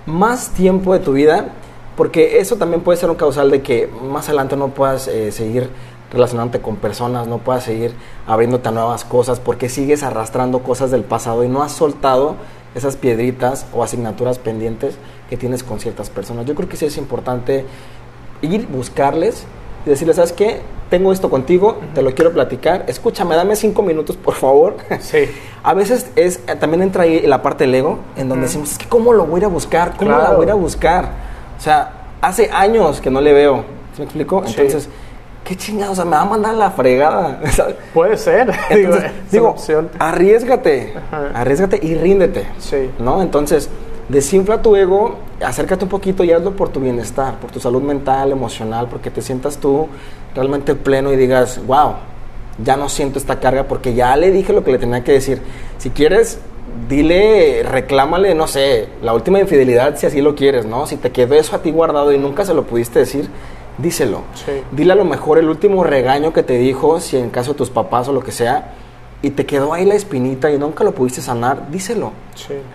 [0.06, 1.54] más tiempo de tu vida
[2.00, 5.70] porque eso también puede ser un causal de que más adelante no puedas eh, seguir
[6.14, 7.92] relacionándote con personas, no puedas seguir
[8.26, 12.38] abriéndote a nuevas cosas, porque sigues arrastrando cosas del pasado y no has soltado
[12.74, 14.96] esas piedritas o asignaturas pendientes
[15.30, 16.46] que tienes con ciertas personas.
[16.46, 17.66] Yo creo que sí es importante
[18.42, 19.44] ir, buscarles
[19.86, 20.62] y decirles, ¿sabes qué?
[20.90, 24.78] Tengo esto contigo, te lo quiero platicar, escúchame, dame cinco minutos, por favor.
[25.02, 25.26] Sí.
[25.64, 28.88] a veces es, también entra ahí la parte del ego, en donde decimos, es que
[28.88, 29.98] ¿cómo lo voy a ir a buscar?
[29.98, 31.29] ¿Cómo la voy a ir a buscar?
[31.60, 31.92] O sea,
[32.22, 33.66] hace años que no le veo.
[33.94, 34.44] ¿Se me explicó?
[34.48, 34.88] Entonces,
[35.44, 37.42] qué chingados, o sea, me va a mandar la fregada.
[37.94, 38.50] Puede ser.
[38.70, 39.56] Entonces, digo,
[40.00, 40.94] arriesgate,
[41.34, 42.48] arriesgate y ríndete.
[42.60, 42.90] Sí.
[43.00, 43.22] ¿No?
[43.22, 43.70] Entonces,
[44.08, 48.32] desinfla tu ego, acércate un poquito y hazlo por tu bienestar, por tu salud mental,
[48.32, 49.88] emocional, porque te sientas tú
[50.36, 51.96] realmente pleno y digas, wow,
[52.64, 55.42] ya no siento esta carga porque ya le dije lo que le tenía que decir.
[55.78, 56.40] Si quieres,
[56.88, 60.86] dile, reclámale, no sé, la última infidelidad si así lo quieres, ¿no?
[60.88, 63.30] Si te quedó eso a ti guardado y nunca se lo pudiste decir,
[63.78, 64.22] díselo.
[64.72, 67.70] Dile a lo mejor el último regaño que te dijo, si en caso de tus
[67.70, 68.74] papás o lo que sea,
[69.22, 72.12] y te quedó ahí la espinita y nunca lo pudiste sanar, díselo.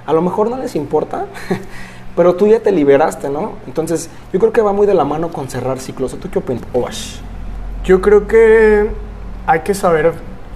[0.04, 1.26] A lo mejor no les importa,
[2.16, 3.52] pero tú ya te liberaste, ¿no?
[3.66, 6.18] Entonces, yo creo que va muy de la mano con cerrar ciclos.
[6.18, 7.20] ¿Tú qué opinas?
[7.84, 8.90] Yo creo que
[9.46, 10.12] hay que saber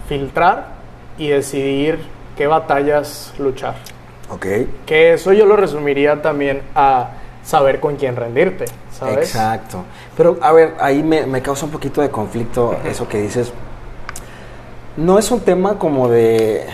[0.09, 0.79] filtrar
[1.19, 1.99] y decidir
[2.39, 3.75] qué batallas luchar.
[4.31, 4.47] Ok.
[4.87, 7.11] Que eso yo lo resumiría también a
[7.45, 9.31] saber con quién rendirte, ¿sabes?
[9.35, 9.83] Exacto.
[10.17, 13.53] Pero, a ver, ahí me, me causa un poquito de conflicto eso que dices.
[14.97, 16.65] No es un tema como de...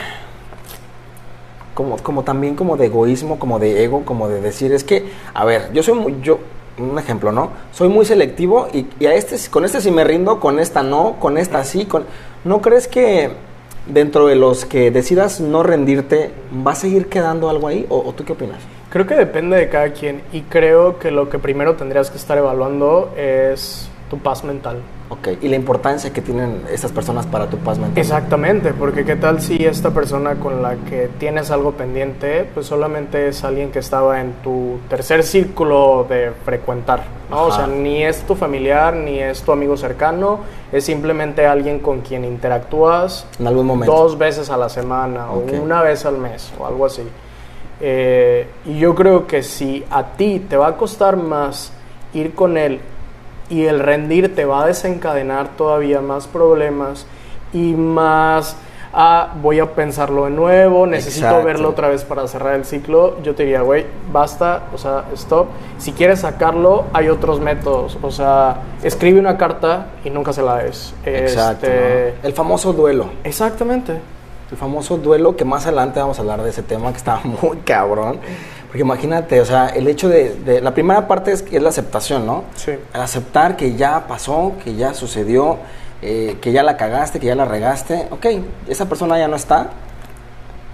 [1.73, 5.45] Como, como también como de egoísmo, como de ego, como de decir, es que, a
[5.45, 6.39] ver, yo soy muy, yo,
[6.79, 7.51] un ejemplo, ¿no?
[7.73, 11.17] Soy muy selectivo y, y a este, con este sí me rindo, con esta no,
[11.19, 12.05] con esta sí, con...
[12.45, 13.31] ¿No crees que
[13.87, 16.31] dentro de los que decidas no rendirte,
[16.67, 17.87] va a seguir quedando algo ahí?
[17.89, 18.59] ¿O, o tú qué opinas?
[18.91, 22.39] Creo que depende de cada quien y creo que lo que primero tendrías que estar
[22.39, 24.79] evaluando es tu paz mental.
[25.19, 27.99] Ok, y la importancia que tienen estas personas para tu paz mental.
[27.99, 33.29] Exactamente, porque qué tal si esta persona con la que tienes algo pendiente, pues solamente
[33.29, 37.45] es alguien que estaba en tu tercer círculo de frecuentar, ¿no?
[37.45, 37.67] O Ajá.
[37.67, 40.41] sea, ni es tu familiar, ni es tu amigo cercano,
[40.73, 43.95] es simplemente alguien con quien interactúas En algún momento.
[43.95, 45.53] dos veces a la semana Ok.
[45.53, 47.03] o una vez al mes o algo así.
[47.81, 51.73] Eh, y yo creo que si a ti te va a costar más
[52.15, 52.81] ir con él
[53.51, 57.07] y el rendir te va a desencadenar todavía más problemas
[57.53, 58.57] y más,
[58.93, 61.47] ah, voy a pensarlo de nuevo, necesito Exacto.
[61.47, 65.49] verlo otra vez para cerrar el ciclo, yo te diría, güey, basta, o sea, stop.
[65.79, 70.57] Si quieres sacarlo, hay otros métodos, o sea, escribe una carta y nunca se la
[70.57, 70.95] des.
[71.05, 71.67] Exacto.
[71.67, 72.29] Este, ¿no?
[72.29, 73.07] El famoso duelo.
[73.23, 74.01] Exactamente.
[74.51, 77.59] El famoso duelo que más adelante vamos a hablar de ese tema que está muy
[77.59, 78.19] cabrón.
[78.75, 82.27] Porque imagínate, o sea, el hecho de, de- la primera parte es, es la aceptación,
[82.27, 82.43] ¿no?
[82.57, 82.73] Sí.
[82.93, 85.59] El aceptar que ya pasó, que ya sucedió,
[86.03, 88.09] eh, que ya la cagaste, que ya la regaste.
[88.11, 88.27] Ok,
[88.67, 89.69] esa persona ya no está,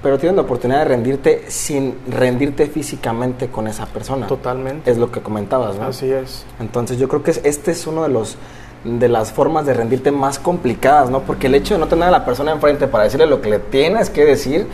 [0.03, 4.27] pero tienes la oportunidad de rendirte sin rendirte físicamente con esa persona.
[4.27, 4.91] Totalmente.
[4.91, 5.89] Es lo que comentabas, ¿no?
[5.89, 6.47] Así es.
[6.59, 8.39] Entonces yo creo que es- este es uno de los
[8.83, 11.21] de las formas de rendirte más complicadas, ¿no?
[11.21, 13.59] Porque el hecho de no tener a la persona enfrente para decirle lo que le
[13.59, 14.67] tienes que decir,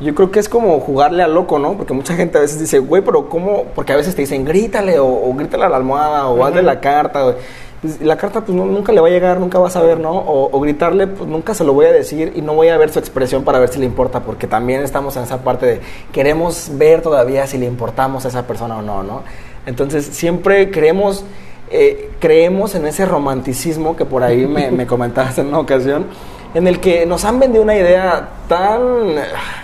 [0.00, 1.74] yo creo que es como jugarle al loco, ¿no?
[1.74, 3.64] Porque mucha gente a veces dice, güey, pero ¿cómo?
[3.74, 6.80] Porque a veces te dicen, grítale o, o grítale a la almohada o hazle la
[6.80, 7.26] carta.
[7.26, 7.34] o-
[7.80, 10.10] pues, la carta pues no- nunca le va a llegar, nunca va a saber, ¿no?
[10.12, 12.90] O, o gritarle, pues nunca se lo voy a decir y no voy a ver
[12.90, 15.80] su expresión para ver si le importa, porque también estamos en esa parte de
[16.12, 19.22] queremos ver todavía si le importamos a esa persona o no, ¿no?
[19.66, 21.24] Entonces siempre queremos,
[21.70, 26.06] eh, creemos en ese romanticismo que por ahí me, me comentabas en una ocasión,
[26.54, 29.14] en el que nos han vendido una idea tan,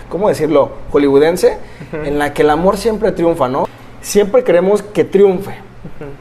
[0.09, 1.59] ¿cómo decirlo?, hollywoodense,
[1.93, 3.67] en la que el amor siempre triunfa, ¿no?
[4.01, 5.55] Siempre queremos que triunfe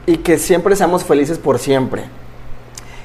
[0.06, 2.04] y que siempre seamos felices por siempre.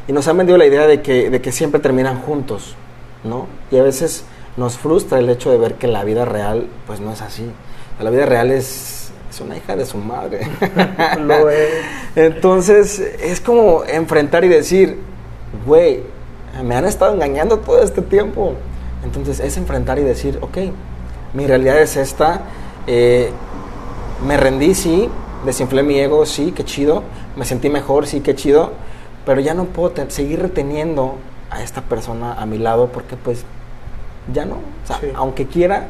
[0.08, 2.76] Y nos han vendido la idea de que, de que siempre terminan juntos,
[3.24, 3.48] ¿no?
[3.72, 4.26] Y a veces
[4.58, 7.50] nos frustra el hecho de ver que la vida real, pues no es así.
[8.02, 10.48] La vida real es, es una hija de su madre.
[11.20, 11.70] Lo es.
[12.16, 15.00] Entonces, es como enfrentar y decir,
[15.66, 16.02] güey,
[16.62, 18.54] me han estado engañando todo este tiempo.
[19.04, 20.58] Entonces, es enfrentar y decir, ok,
[21.34, 22.42] mi realidad es esta,
[22.88, 23.32] eh,
[24.26, 25.10] me rendí, sí,
[25.46, 27.04] desinflé mi ego, sí, qué chido,
[27.36, 28.72] me sentí mejor, sí, qué chido,
[29.26, 31.16] pero ya no puedo seguir reteniendo
[31.50, 33.44] a esta persona a mi lado porque pues
[34.34, 35.08] ya no, o sea, Sí.
[35.16, 35.88] aunque quiera,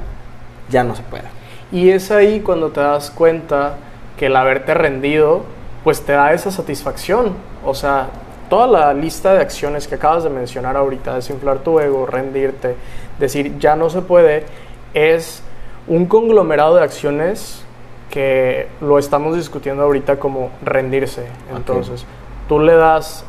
[0.69, 1.25] ya no se puede.
[1.71, 3.75] Y es ahí cuando te das cuenta
[4.17, 5.43] que el haberte rendido,
[5.83, 7.33] pues te da esa satisfacción.
[7.65, 8.09] O sea,
[8.49, 12.75] toda la lista de acciones que acabas de mencionar ahorita, desinflar tu ego, rendirte,
[13.19, 14.45] decir ya no se puede,
[14.93, 15.43] es
[15.87, 17.63] un conglomerado de acciones
[18.09, 21.25] que lo estamos discutiendo ahorita como rendirse.
[21.55, 22.05] Entonces,
[22.47, 23.25] tú le das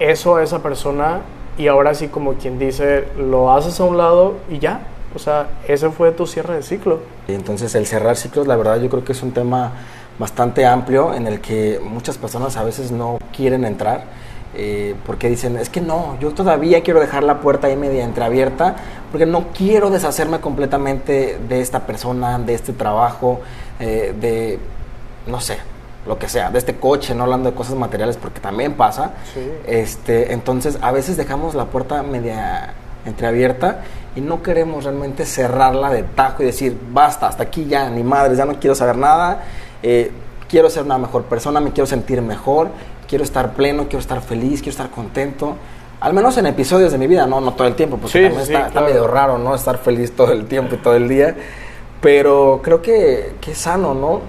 [0.00, 1.20] eso a esa persona
[1.56, 4.80] y ahora sí como quien dice, lo haces a un lado y ya.
[5.14, 7.00] O sea, ese fue tu cierre de ciclo.
[7.28, 9.72] Y entonces el cerrar ciclos, la verdad yo creo que es un tema
[10.18, 14.04] bastante amplio en el que muchas personas a veces no quieren entrar
[14.58, 18.76] eh, porque dicen, es que no, yo todavía quiero dejar la puerta ahí media entreabierta
[19.12, 23.40] porque no quiero deshacerme completamente de esta persona, de este trabajo,
[23.78, 24.58] eh, de,
[25.26, 25.58] no sé,
[26.06, 29.12] lo que sea, de este coche, no hablando de cosas materiales porque también pasa.
[29.34, 29.46] Sí.
[29.66, 32.72] Este, entonces a veces dejamos la puerta media
[33.04, 33.82] entreabierta
[34.14, 38.38] y no queremos realmente cerrarla de tajo y decir, basta, hasta aquí ya, ni madres,
[38.38, 39.42] ya no quiero saber nada,
[39.82, 40.10] eh,
[40.48, 42.70] quiero ser una mejor persona, me quiero sentir mejor,
[43.08, 45.56] quiero estar pleno, quiero estar feliz, quiero estar contento.
[46.00, 48.46] Al menos en episodios de mi vida, no, no todo el tiempo, porque Sí, también
[48.46, 49.54] sí, está, medio raro, ¿no?
[49.54, 51.34] Estar feliz todo el tiempo y todo el día.
[52.00, 54.20] Pero creo que, que es sano, ¿no?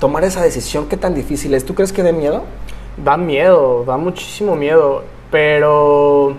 [0.00, 1.64] Tomar esa decisión, ¿qué tan difícil es?
[1.64, 2.42] ¿Tú crees que dé miedo?
[2.96, 6.34] Da miedo, da muchísimo miedo, pero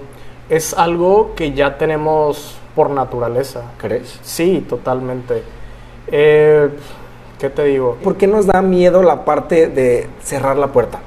[0.50, 3.62] es algo que ya tenemos por naturaleza.
[3.78, 4.20] ¿Crees?
[4.22, 5.44] Sí, totalmente.
[6.08, 6.70] Eh,
[7.40, 7.98] ¿Qué te digo?
[8.04, 11.00] ¿Por qué nos da miedo la parte de cerrar la puerta?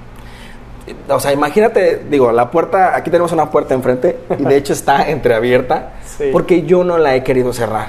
[1.09, 5.09] O sea, imagínate, digo, la puerta, aquí tenemos una puerta enfrente y de hecho está
[5.11, 6.31] entreabierta Sí.
[6.33, 7.89] porque yo no la he querido cerrar.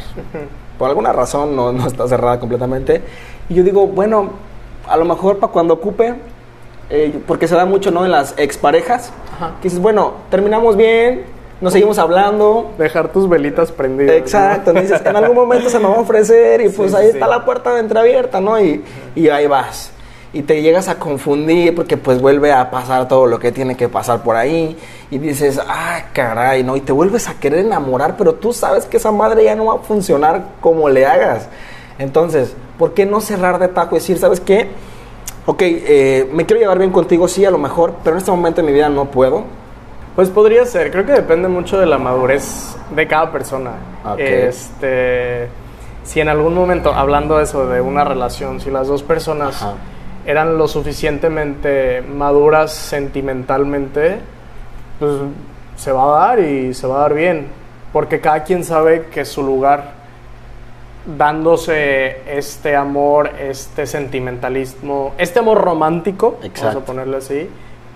[0.77, 3.01] Por alguna razón no, no está cerrada completamente.
[3.49, 4.31] Y yo digo, bueno,
[4.87, 6.15] a lo mejor para cuando ocupe,
[6.89, 8.03] eh, porque se da mucho, ¿no?
[8.05, 9.51] En las exparejas, Ajá.
[9.61, 11.25] que dices, bueno, terminamos bien,
[11.61, 12.71] nos seguimos hablando.
[12.77, 14.15] Dejar tus velitas prendidas.
[14.15, 14.81] Exacto, ¿no?
[14.81, 17.27] dices, en algún momento se me va a ofrecer y pues Sí, ahí sí, está
[17.27, 18.59] la puerta entreabierta, ¿no?
[18.61, 18.83] Y,
[19.15, 19.91] y ahí vas.
[20.37, 23.89] Y te llegas a confundir porque pues vuelve a pasar todo lo que tiene que
[23.89, 24.77] pasar por ahí.
[25.09, 26.77] Y dices, ah, caray, ¿no?
[26.77, 29.73] Y te vuelves a querer enamorar, pero tú sabes que esa madre ya no va
[29.73, 31.49] a funcionar como le hagas.
[31.97, 34.67] Entonces, ¿por qué no cerrar de tajo y decir, ¿sabes qué?
[35.47, 38.61] Ok, eh, me quiero llevar bien contigo, sí, a lo mejor, pero en este momento
[38.61, 39.43] de mi vida no puedo.
[40.15, 43.71] Pues podría ser, creo que depende mucho de la madurez de cada persona.
[44.05, 44.19] Ok.
[44.19, 45.47] Este,
[46.03, 49.73] si en algún momento, hablando de eso, de una relación, si las dos personas Ajá.
[50.27, 54.19] Eran lo suficientemente maduras sentimentalmente,
[54.99, 55.13] pues
[55.77, 57.47] se va a dar y se va a dar bien.
[57.93, 59.93] Porque cada quien sabe que su lugar,
[61.17, 66.65] dándose este amor, este sentimentalismo, este amor romántico, Exacto.
[66.65, 67.49] vamos a ponerlo así,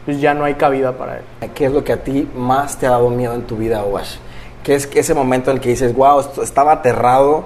[0.06, 1.24] pues ya no hay cabida para él.
[1.54, 4.16] ¿Qué es lo que a ti más te ha dado miedo en tu vida, Wash?
[4.64, 7.44] ¿Qué es ese momento en el que dices, wow, estaba aterrado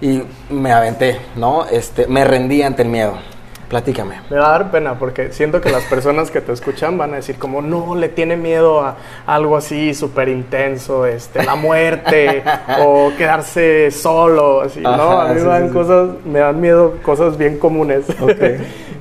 [0.00, 1.66] y me aventé, ¿no?
[1.66, 3.14] Este, me rendí ante el miedo.
[3.68, 4.20] Platícame.
[4.30, 7.16] Me va a dar pena porque siento que las personas que te escuchan van a
[7.16, 12.44] decir como, no, le tiene miedo a algo así súper intenso, este, la muerte
[12.80, 15.20] o quedarse solo, así, ¿no?
[15.20, 15.74] A mí sí, me dan sí, sí.
[15.74, 18.06] cosas, me dan miedo cosas bien comunes.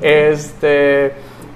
[0.02, 1.14] Este,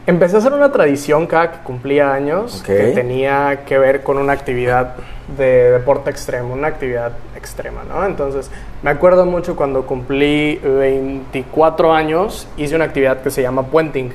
[0.08, 4.32] empecé a hacer una tradición cada que cumplía años que tenía que ver con una
[4.34, 4.96] actividad
[5.38, 8.06] de deporte extremo, una actividad extrema, ¿no?
[8.06, 8.52] Entonces,
[8.84, 14.12] me acuerdo mucho cuando cumplí 24 años, hice una actividad que se llama puenting,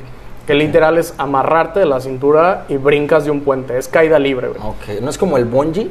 [0.47, 4.49] que literal es amarrarte de la cintura y brincas de un puente, es caída libre,
[4.49, 4.61] güey.
[4.61, 5.91] Ok, ¿no es como el bungee?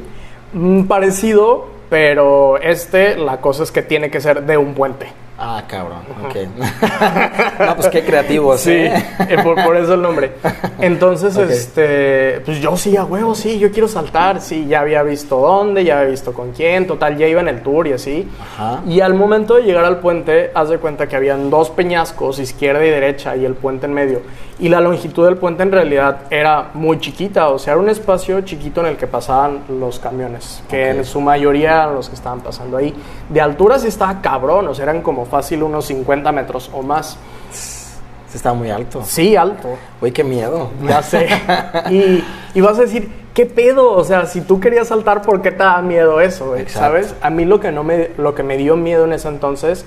[0.52, 5.08] Mm, parecido, pero este, la cosa es que tiene que ser de un puente.
[5.36, 6.36] Ah, cabrón, ok.
[7.66, 9.04] no, pues qué creativos, Sí, ¿eh?
[9.28, 10.32] eh, por, por eso el nombre.
[10.80, 11.50] Entonces, Ok.
[11.50, 15.82] este, pues yo sí, a huevo, sí, yo quiero saltar, sí, ya había visto dónde,
[15.84, 18.28] ya había visto con quién, total, ya iba en el tour y así.
[18.56, 18.82] Ajá.
[18.86, 22.84] Y al momento de llegar al puente, haz de cuenta que habían dos peñascos, izquierda
[22.86, 24.20] y derecha, y el puente en medio.
[24.60, 28.40] Y la longitud del puente en realidad era muy chiquita, o sea, era un espacio
[28.42, 32.40] chiquito en el que pasaban los camiones, que en su mayoría eran los que estaban
[32.40, 32.94] pasando ahí.
[33.28, 37.16] De altura sí estaba cabrón, o sea, eran como fácil unos 50 metros o más.
[38.34, 39.02] Está muy alto.
[39.04, 39.76] Sí, alto.
[40.00, 40.70] Uy, qué miedo.
[40.86, 41.28] Ya sé.
[41.90, 43.92] Y, y vas a decir, ¿qué pedo?
[43.92, 46.56] O sea, si tú querías saltar, ¿por qué te da miedo eso?
[46.56, 46.80] Exacto.
[46.80, 47.14] ¿Sabes?
[47.20, 49.84] A mí lo que, no me, lo que me dio miedo en ese entonces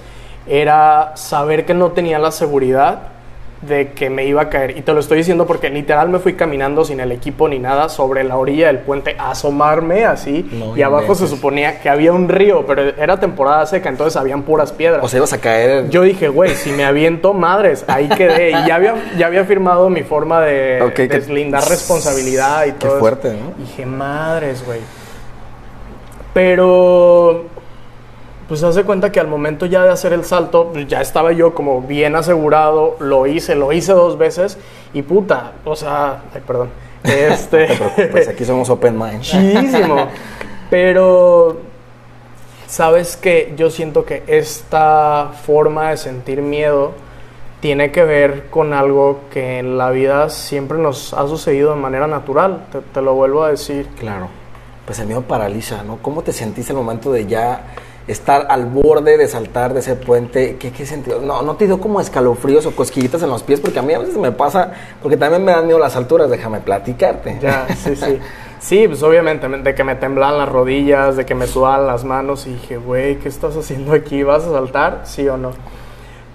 [0.48, 3.17] era saber que no tenía la seguridad
[3.62, 4.78] de que me iba a caer.
[4.78, 7.90] Y te lo estoy diciendo porque literal me fui caminando sin el equipo ni nada
[7.90, 10.48] sobre la orilla del puente, a asomarme así.
[10.54, 14.44] No y abajo se suponía que había un río, pero era temporada seca, entonces habían
[14.44, 15.04] puras piedras.
[15.04, 15.90] O sea, ibas a caer.
[15.90, 18.52] Yo dije, güey, si me aviento, madres, ahí quedé.
[18.52, 22.78] Y ya había, ya había firmado mi forma de Ok, que- deslindar responsabilidad y Qué
[22.80, 22.92] todo.
[22.92, 23.00] eso.
[23.00, 23.54] fuerte, ¿no?
[23.58, 24.80] Dije, madres, güey.
[26.34, 27.46] Pero,
[28.48, 31.54] pues hace cuenta que al momento ya de hacer el salto, pues, ya estaba yo
[31.54, 32.96] como bien asegurado.
[33.00, 34.58] Lo hice, lo hice dos veces.
[34.94, 36.70] Y puta, o sea, ay, perdón.
[37.04, 37.68] Este.
[38.12, 39.22] Pues aquí somos open mind.
[39.22, 40.08] Chidísimo.
[40.70, 41.58] Pero,
[42.68, 46.94] sabes que yo siento que esta forma de sentir miedo
[47.62, 52.08] tiene que ver con algo que en la vida siempre nos ha sucedido de manera
[52.08, 52.66] natural.
[52.72, 53.88] Te, te lo vuelvo a decir.
[54.00, 54.28] Claro.
[54.86, 55.98] Pues el miedo paraliza, ¿no?
[56.02, 57.62] ¿Cómo te sentiste el momento de ya
[58.08, 60.58] estar al borde de saltar de ese puente?
[60.58, 61.22] ¿Qué, sentido?
[61.22, 63.60] No, ¿no te dio como escalofríos o cosquillitas en los pies?
[63.60, 66.60] Porque a mí a veces me pasa, porque también me dan miedo las alturas, déjame
[66.60, 67.38] platicarte.
[67.42, 68.20] Ya, sí, sí.
[68.60, 72.48] Sí, pues obviamente, de que me temblaban las rodillas, de que me sudaban las manos
[72.48, 74.24] y dije, güey, ¿qué estás haciendo aquí?
[74.24, 75.02] ¿Vas a saltar?
[75.06, 75.52] Sí o no.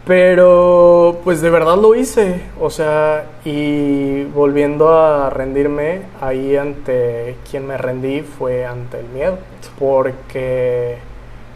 [0.07, 2.41] Pero, pues de verdad lo hice.
[2.61, 9.39] O sea, y volviendo a rendirme, ahí ante quien me rendí fue ante el miedo.
[9.79, 10.99] Porque,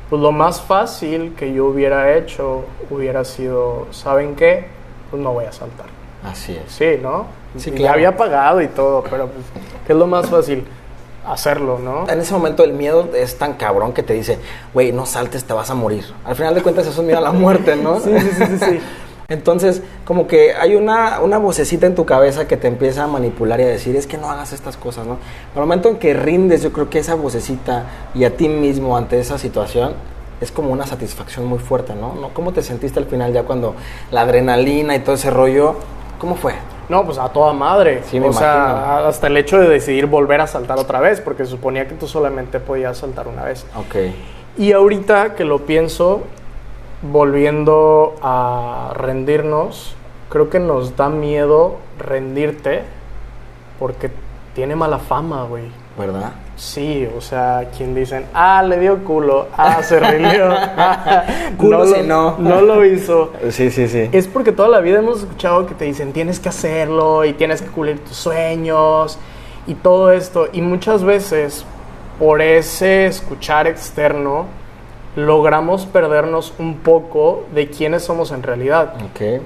[0.08, 4.66] pues lo más fácil que yo hubiera hecho hubiera sido, ¿saben qué?
[5.10, 5.86] Pues no voy a saltar.
[6.24, 6.72] Así es.
[6.72, 7.26] Sí, ¿no?
[7.56, 7.84] Sí, claro.
[7.84, 9.44] Ya había pagado y todo, pero pues,
[9.86, 10.64] ¿qué es lo más fácil?
[11.26, 12.08] Hacerlo, ¿no?
[12.08, 14.38] En ese momento el miedo es tan cabrón que te dice,
[14.72, 16.04] güey, no saltes, te vas a morir.
[16.24, 17.98] Al final de cuentas eso es miedo a la muerte, ¿no?
[17.98, 18.80] Sí, sí, sí, sí, sí.
[19.28, 23.58] Entonces, como que hay una, una vocecita en tu cabeza que te empieza a manipular
[23.60, 25.18] y a decir, es que no hagas estas cosas, ¿no?
[25.54, 29.18] Al momento en que rindes, yo creo que esa vocecita y a ti mismo ante
[29.18, 29.94] esa situación
[30.40, 32.14] es como una satisfacción muy fuerte, ¿no?
[32.14, 32.28] ¿No?
[32.28, 33.74] ¿Cómo te sentiste al final ya cuando
[34.12, 35.76] la adrenalina y todo ese rollo,
[36.20, 36.54] cómo fue?
[36.88, 38.02] No, pues a toda madre.
[38.08, 39.08] Sí, me o sea, imagino.
[39.08, 42.60] hasta el hecho de decidir volver a saltar otra vez, porque suponía que tú solamente
[42.60, 43.66] podías saltar una vez.
[43.74, 43.96] Ok.
[44.58, 46.22] Y ahorita que lo pienso,
[47.10, 49.94] volviendo a rendirnos,
[50.28, 52.82] creo que nos da miedo rendirte
[53.78, 54.10] porque
[54.54, 55.64] tiene mala fama, güey.
[55.98, 56.32] ¿Verdad?
[56.56, 60.48] Sí, o sea, quien dicen, ah, le dio culo, ah, se rindió,
[61.58, 62.36] Culo no, si no.
[62.38, 63.32] no lo hizo.
[63.50, 64.08] Sí, sí, sí.
[64.12, 67.60] Es porque toda la vida hemos escuchado que te dicen tienes que hacerlo y tienes
[67.60, 69.18] que cumplir tus sueños
[69.66, 70.48] y todo esto.
[70.52, 71.66] Y muchas veces,
[72.18, 74.46] por ese escuchar externo,
[75.16, 78.94] logramos perdernos un poco de quiénes somos en realidad.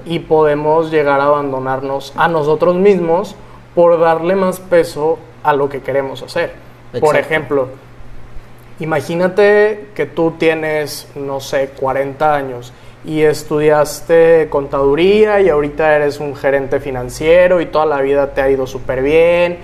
[0.05, 3.35] Y podemos llegar a abandonarnos a nosotros mismos
[3.73, 6.53] por darle más peso a lo que queremos hacer.
[6.99, 7.69] Por ejemplo,
[8.81, 12.73] imagínate que tú tienes, no sé, 40 años
[13.05, 18.49] y estudiaste contaduría y ahorita eres un gerente financiero y toda la vida te ha
[18.49, 19.59] ido súper bien,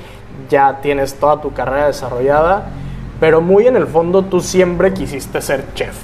[0.49, 2.69] ya tienes toda tu carrera desarrollada,
[3.19, 5.95] pero muy en el fondo tú siempre quisiste ser chef.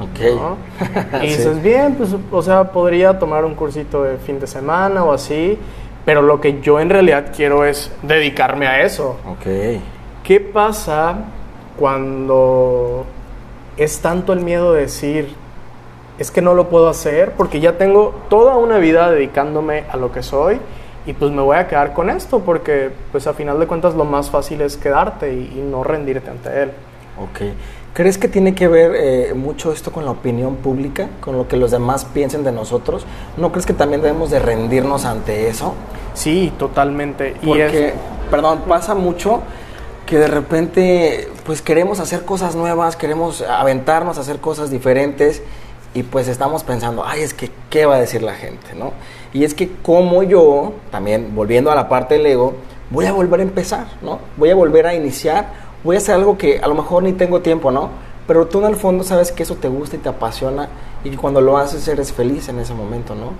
[0.00, 0.34] Ok.
[0.34, 0.56] ¿no?
[1.22, 1.36] Y Sí.
[1.38, 5.58] dices, bien, pues, o sea, podría tomar un cursito de fin de semana o así,
[6.04, 9.16] pero lo que yo en realidad quiero es dedicarme a eso.
[9.26, 9.80] Ok.
[10.24, 11.16] ¿Qué pasa
[11.78, 13.04] cuando
[13.76, 15.34] es tanto el miedo de decir,
[16.18, 20.12] es que no lo puedo hacer porque ya tengo toda una vida dedicándome a lo
[20.12, 20.60] que soy
[21.06, 24.04] y pues me voy a quedar con esto porque pues a final de cuentas lo
[24.04, 26.70] más fácil es quedarte y, y no rendirte ante él.
[27.20, 27.52] Ok.
[27.92, 31.56] ¿Crees que tiene que ver eh, mucho esto con la opinión pública, con lo que
[31.56, 33.06] los demás piensen de nosotros?
[33.36, 35.74] ¿No crees que también debemos de rendirnos ante eso?
[36.14, 37.36] Sí, totalmente.
[37.42, 37.94] Y Porque, es-
[38.30, 39.42] perdón, pasa mucho
[40.06, 45.42] que de repente pues queremos hacer cosas nuevas, queremos aventarnos a hacer cosas diferentes
[45.94, 48.74] y pues estamos pensando, ay, es que, ¿qué va a decir la gente?
[48.74, 48.92] ¿no?
[49.32, 52.54] Y es que como yo, también volviendo a la parte del ego,
[52.90, 54.18] voy a volver a empezar, ¿no?
[54.36, 55.46] Voy a volver a iniciar,
[55.82, 57.90] voy a hacer algo que a lo mejor ni tengo tiempo, ¿no?
[58.26, 60.68] Pero tú en el fondo sabes que eso te gusta y te apasiona
[61.04, 63.32] y que cuando lo haces eres feliz en ese momento, ¿no?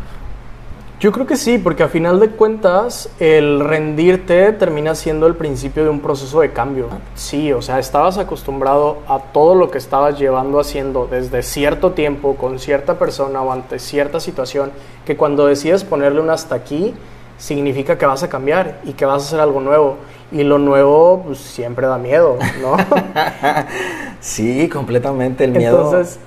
[1.05, 5.85] Yo creo que sí, porque a final de cuentas el rendirte termina siendo el principio
[5.85, 6.89] de un proceso de cambio.
[7.15, 12.37] Sí, o sea, estabas acostumbrado a todo lo que estabas llevando haciendo desde cierto tiempo
[12.37, 14.73] con cierta persona o ante cierta situación,
[15.05, 16.95] que cuando decides ponerle un hasta aquí,
[17.37, 19.99] significa que vas a cambiar y que vas a hacer algo nuevo.
[20.33, 22.79] Y lo nuevo pues, siempre da miedo, ¿no?
[24.21, 25.45] Sí, completamente.
[25.45, 25.85] El miedo.
[25.85, 26.19] Entonces,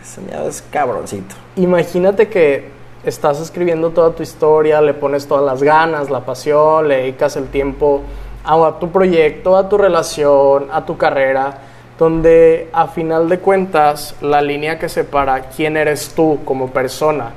[0.00, 1.34] ese miedo es cabroncito.
[1.56, 6.96] Imagínate que estás escribiendo toda tu historia, le pones todas las ganas, la pasión, le
[6.96, 8.02] dedicas el tiempo
[8.44, 11.58] a, tu proyecto, a tu relación, a tu carrera,
[11.98, 17.30] donde a final de cuentas la línea que separa quién eres tú como persona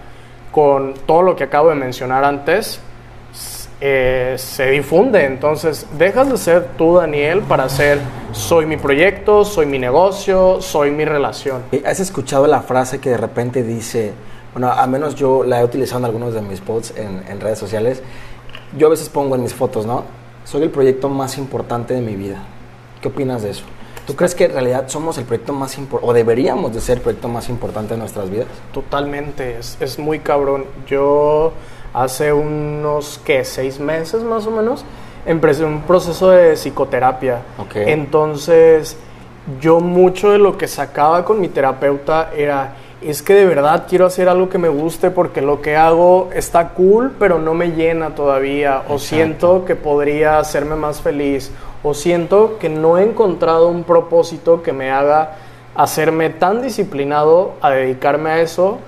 [0.51, 2.79] con todo lo que acabo de mencionar antes
[3.81, 5.25] eh, se difunde.
[5.25, 7.99] Entonces dejas de ser tú, Daniel, para ser
[8.31, 11.63] soy mi proyecto, soy mi negocio, soy mi relación.
[11.85, 14.13] ¿Has escuchado la frase que de repente dice,
[14.53, 17.59] bueno, a menos yo la he utilizado en algunos de mis posts en, en redes
[17.59, 18.01] sociales,
[18.77, 20.03] yo a veces pongo en mis fotos, ¿no?
[20.45, 22.37] Soy el proyecto más importante de mi vida.
[23.01, 23.63] ¿Qué opinas de eso?
[24.05, 27.03] ¿Tú crees que en realidad somos el proyecto más importante, o deberíamos de ser el
[27.03, 28.47] proyecto más importante de nuestras vidas?
[28.73, 30.65] Totalmente, es, es muy cabrón.
[30.87, 31.53] Yo
[31.93, 33.45] hace unos, ¿qué?
[33.45, 34.83] Seis meses más o menos,
[35.25, 37.43] empecé un proceso de psicoterapia.
[37.57, 37.75] Ok.
[37.75, 38.97] Entonces,
[39.61, 42.75] yo mucho de lo que sacaba con mi terapeuta era,
[43.05, 46.69] es que de verdad quiero hacer algo que me guste porque lo que hago está
[46.69, 48.83] cool, pero no me llena todavía.
[48.89, 51.51] O siento que podría hacerme más feliz.
[51.83, 55.35] O siento que no he encontrado un propósito que me haga
[55.75, 58.79] hacerme tan disciplinado a dedicarme a eso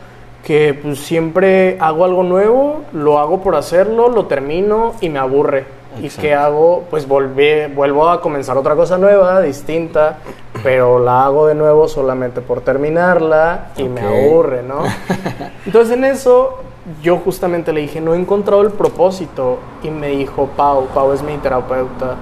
[0.45, 5.74] que pues siempre hago algo nuevo, lo hago por hacerlo, lo termino y me aburre.
[5.99, 6.21] ¿Y Exacto.
[6.21, 6.83] qué hago?
[6.89, 10.17] Pues volví- vuelvo a comenzar otra cosa nueva, distinta,
[10.63, 14.79] pero la hago de nuevo solamente por terminarla y me aburre, ¿no?
[15.65, 16.59] Entonces en eso
[17.01, 21.21] yo justamente le dije, no he encontrado el propósito y me dijo, Pau, Pau es
[21.23, 22.15] mi terapeuta.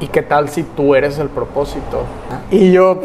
[0.00, 2.04] ¿Y qué tal si tú eres el propósito?
[2.50, 3.00] Y yo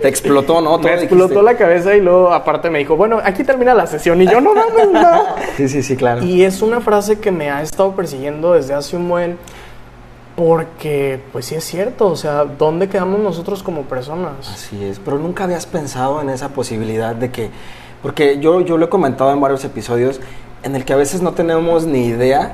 [0.00, 0.78] Te explotó, ¿no?
[0.78, 1.42] Todo me explotó dijiste.
[1.42, 4.54] la cabeza y luego aparte me dijo, bueno, aquí termina la sesión y yo no
[4.54, 5.22] mames, no.
[5.56, 6.24] Sí, sí, sí, claro.
[6.24, 9.38] Y es una frase que me ha estado persiguiendo desde hace un buen
[10.34, 14.48] porque pues sí es cierto, o sea, ¿dónde quedamos nosotros como personas?
[14.50, 17.50] Así es, pero nunca habías pensado en esa posibilidad de que,
[18.02, 20.20] porque yo, yo lo he comentado en varios episodios,
[20.62, 22.52] en el que a veces no tenemos ni idea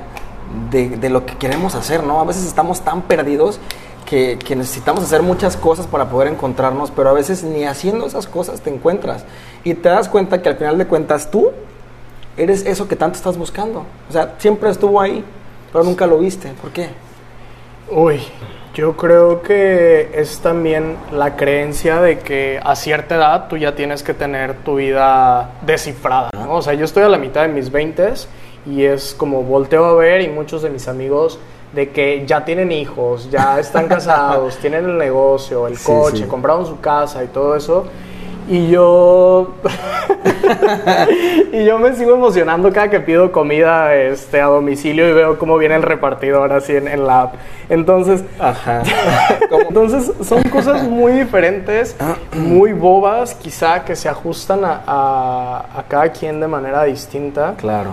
[0.71, 2.19] de, lo que queremos hacer, ¿no?
[2.19, 3.59] A veces estamos tan perdidos
[4.05, 8.27] que, que necesitamos hacer muchas cosas para poder encontrarnos, pero a veces ni haciendo esas
[8.27, 9.25] cosas te encuentras.
[9.63, 11.51] Y te das cuenta que al final de cuentas tú
[12.37, 13.85] eres eso que tanto estás buscando.
[14.09, 15.23] O sea, siempre estuvo ahí,
[15.71, 16.51] pero nunca lo viste.
[16.61, 16.89] ¿Por qué?
[17.91, 18.21] Uy,
[18.73, 24.03] yo creo que es también la creencia de que a cierta edad tú ya tienes
[24.03, 26.29] que tener tu vida descifrada.
[26.47, 28.13] O sea, yo estoy a la mitad de mis 20
[28.69, 31.39] y es como volteo a ver y muchos de mis amigos
[31.73, 36.23] de que ya tienen hijos, ya están casados, tienen el negocio, el Sí, coche, sí.
[36.23, 37.85] compraron su casa y todo eso.
[38.51, 39.53] Y yo.
[41.53, 45.57] y yo me sigo emocionando cada que pido comida este, a domicilio y veo cómo
[45.59, 47.35] viene el repartidor así en, en la app.
[47.69, 48.23] Entonces.
[48.39, 48.81] Ajá.
[49.67, 51.95] Entonces son cosas muy diferentes,
[52.33, 57.53] muy bobas, quizá que se ajustan a, a- a cada quien de manera distinta.
[57.57, 57.91] Claro.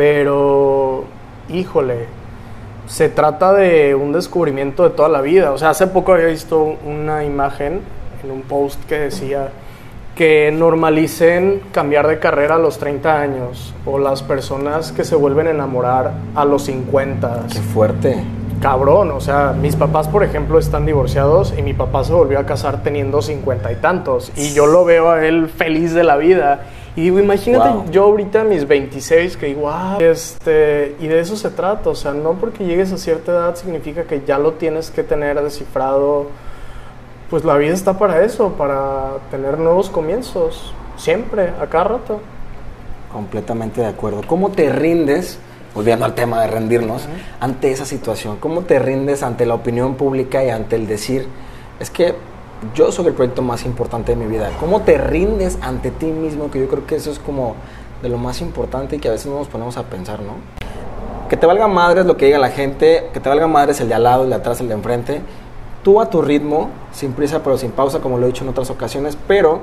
[0.00, 1.04] Pero,
[1.50, 2.06] híjole,
[2.86, 5.52] se trata de un descubrimiento de toda la vida.
[5.52, 7.82] O sea, hace poco había visto una imagen
[8.24, 9.50] en un post que decía
[10.14, 15.48] que normalicen cambiar de carrera a los 30 años o las personas que se vuelven
[15.48, 17.48] a enamorar a los 50.
[17.52, 18.24] Qué fuerte.
[18.62, 22.46] Cabrón, o sea, mis papás, por ejemplo, están divorciados y mi papá se volvió a
[22.46, 26.60] casar teniendo cincuenta y tantos y yo lo veo a él feliz de la vida.
[26.96, 27.90] Y digo, imagínate Wow.
[27.90, 31.94] yo ahorita a mis 26 que digo, ah, este, y de eso se trata, o
[31.94, 36.26] sea, no porque llegues a cierta edad significa que ya lo tienes que tener descifrado.
[37.30, 42.20] Pues la vida está para eso, para tener nuevos comienzos, siempre, a cada rato.
[43.12, 44.22] Completamente de acuerdo.
[44.26, 45.38] ¿Cómo te rindes,
[45.74, 48.36] volviendo al tema de rendirnos, ante esa situación?
[48.38, 51.28] ¿Cómo te rindes ante la opinión pública y ante el decir,
[51.78, 52.14] es que
[52.74, 54.50] yo soy el proyecto más importante de mi vida?
[54.60, 56.50] ¿Cómo te rindes ante ti mismo?
[56.50, 57.54] Que yo creo que eso es como
[58.02, 60.34] de lo más importante y que a veces no nos ponemos a pensar, ¿no?
[61.28, 63.94] Que te valga madres lo que diga la gente, que te valga madres el de
[63.94, 65.22] al lado, el de atrás, el de enfrente.
[65.82, 68.68] Tú a tu ritmo, sin prisa pero sin pausa, como lo he dicho en otras
[68.68, 69.62] ocasiones, pero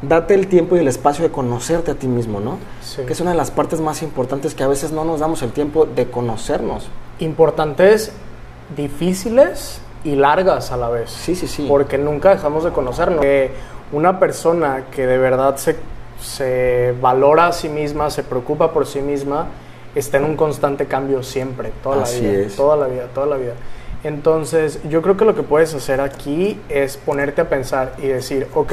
[0.00, 2.58] date el tiempo y el espacio de conocerte a ti mismo, ¿no?
[2.82, 3.02] Sí.
[3.02, 5.52] Que es una de las partes más importantes que a veces no nos damos el
[5.52, 6.88] tiempo de conocernos.
[7.18, 8.12] Importantes,
[8.76, 11.10] difíciles y largas a la vez.
[11.10, 11.66] Sí, sí, sí.
[11.68, 13.20] Porque nunca dejamos de conocernos.
[13.20, 13.50] Que
[13.92, 15.76] una persona que de verdad se,
[16.20, 19.46] se valora a sí misma, se preocupa por sí misma,
[19.94, 22.40] está en un constante cambio siempre, toda Así la vida.
[22.46, 22.56] es.
[22.56, 23.54] Toda la vida, toda la vida.
[24.04, 28.46] Entonces, yo creo que lo que puedes hacer aquí es ponerte a pensar y decir,
[28.54, 28.72] ok,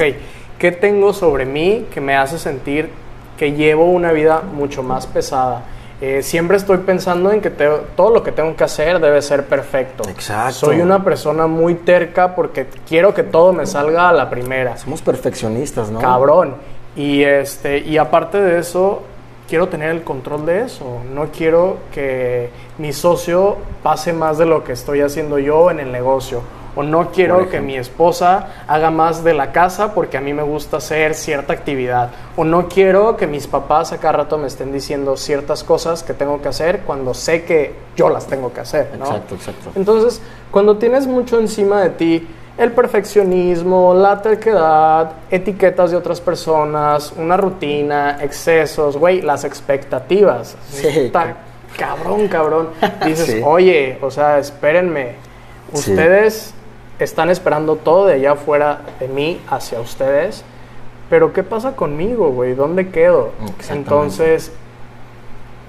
[0.58, 2.90] ¿qué tengo sobre mí que me hace sentir
[3.36, 5.62] que llevo una vida mucho más pesada?
[6.00, 9.46] Eh, siempre estoy pensando en que te- todo lo que tengo que hacer debe ser
[9.46, 10.06] perfecto.
[10.08, 10.52] Exacto.
[10.66, 14.76] Soy una persona muy terca porque quiero que todo me salga a la primera.
[14.76, 15.98] Somos perfeccionistas, ¿no?
[15.98, 16.54] Cabrón.
[16.96, 19.02] Y este y aparte de eso,
[19.48, 20.98] quiero tener el control de eso.
[21.14, 25.92] No quiero que mi socio pase más de lo que estoy haciendo yo en el
[25.92, 26.42] negocio.
[26.76, 30.42] O no quiero que mi esposa haga más de la casa porque a mí me
[30.42, 32.10] gusta hacer cierta actividad.
[32.36, 36.12] O no quiero que mis papás a cada rato me estén diciendo ciertas cosas que
[36.12, 38.90] tengo que hacer cuando sé que yo las tengo que hacer.
[38.98, 39.06] ¿no?
[39.06, 39.70] Exacto, exacto.
[39.74, 40.20] Entonces,
[40.50, 47.36] cuando tienes mucho encima de ti, el perfeccionismo, la terquedad, etiquetas de otras personas, una
[47.36, 50.56] rutina, excesos, güey, las expectativas.
[50.70, 50.86] Sí.
[50.88, 51.36] Está
[51.76, 52.68] cabrón, cabrón.
[53.04, 53.42] Dices, Sí.
[53.44, 55.14] oye, o sea, espérenme.
[55.74, 55.92] Sí.
[56.98, 60.44] Están esperando todo de allá afuera de mí hacia ustedes.
[61.10, 62.54] Pero ¿qué pasa conmigo, güey?
[62.54, 63.32] ¿Dónde quedo?
[63.70, 64.52] Entonces,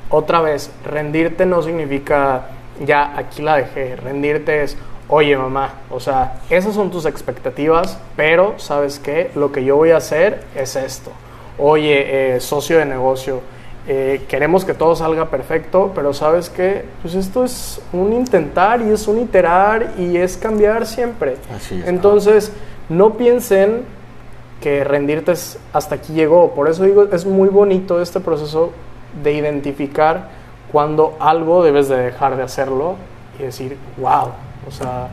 [0.10, 2.46] otra vez, rendirte no significa
[2.86, 3.96] ya aquí la dejé.
[3.98, 4.78] Rendirte es,
[5.10, 9.32] oye mamá, o sea, esas son tus expectativas, pero ¿sabes qué?
[9.36, 11.12] Lo que yo voy a hacer es esto.
[11.60, 13.42] Oye, eh, socio de negocio,
[13.88, 16.84] eh, queremos que todo salga perfecto, pero ¿sabes qué?
[17.02, 21.38] Pues esto es un intentar y es un iterar y es cambiar siempre.
[21.56, 21.88] Así es.
[21.88, 22.52] Entonces,
[22.90, 23.84] no piensen
[24.62, 26.52] que rendirte es hasta aquí llegó.
[26.52, 28.72] Por eso digo, es muy bonito este proceso
[29.24, 30.30] de identificar
[30.72, 32.96] cuando algo debes de dejar de hacerlo
[33.40, 34.32] y decir, wow,
[34.68, 35.10] o sea,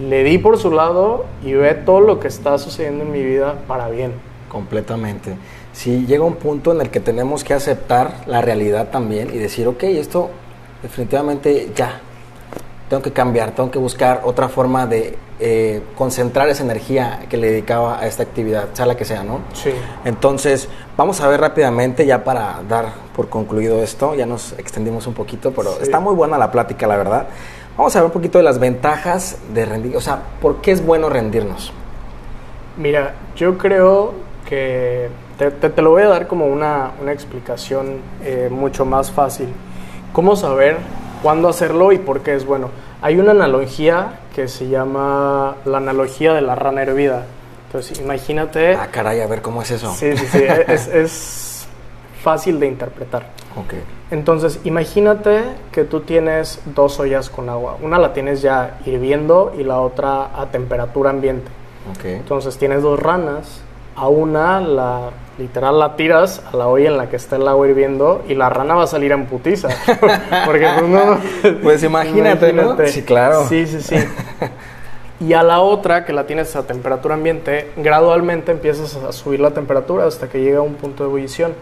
[0.00, 3.54] le di por su lado y ve todo lo que está sucediendo en mi vida
[3.68, 4.12] para bien.
[4.48, 5.36] Completamente.
[5.76, 9.68] Sí, llega un punto en el que tenemos que aceptar la realidad también y decir,
[9.68, 10.30] ok, esto
[10.82, 12.00] definitivamente ya,
[12.88, 17.50] tengo que cambiar, tengo que buscar otra forma de eh, concentrar esa energía que le
[17.50, 19.40] dedicaba a esta actividad, sea la que sea, ¿no?
[19.52, 19.70] Sí.
[20.06, 20.66] Entonces,
[20.96, 25.52] vamos a ver rápidamente, ya para dar por concluido esto, ya nos extendimos un poquito,
[25.52, 25.82] pero Sí.
[25.82, 27.26] está muy buena la plática, la verdad.
[27.76, 30.82] Vamos a ver un poquito de las ventajas de rendir, o sea, ¿por qué es
[30.86, 31.70] bueno rendirnos?
[32.78, 34.14] Mira, yo creo
[34.48, 39.10] que te, te- te lo voy a dar como una, una explicación eh, mucho más
[39.10, 39.48] fácil.
[40.12, 40.76] ¿Cómo saber
[41.22, 42.70] cuándo hacerlo y por qué es bueno?
[43.02, 47.24] Hay una analogía que se llama la analogía de la rana hervida.
[47.66, 48.74] Entonces, imagínate...
[48.74, 49.92] Ah, caray, a ver cómo es eso.
[49.94, 51.66] Sí, sí, sí, es, es
[52.22, 53.26] fácil de interpretar.
[53.56, 53.74] Ok.
[54.10, 57.76] Entonces, imagínate que tú tienes dos ollas con agua.
[57.82, 61.48] Una la tienes ya hirviendo y la otra a temperatura ambiente.
[61.96, 62.04] Ok.
[62.06, 63.60] Entonces, tienes dos ranas.
[63.96, 67.66] A una, la, literal, la tiras a la olla en la que está el agua
[67.66, 69.68] hirviendo y la rana va a salir en putiza.
[70.46, 71.18] Porque pues, no...
[71.62, 72.76] Pues imagínate, ¿no?
[72.86, 73.46] Sí, claro.
[73.48, 73.96] Sí, sí, sí.
[75.18, 79.52] Y a la otra, que la tienes a temperatura ambiente, gradualmente empiezas a subir la
[79.52, 81.54] temperatura hasta que llega a un punto de ebullición.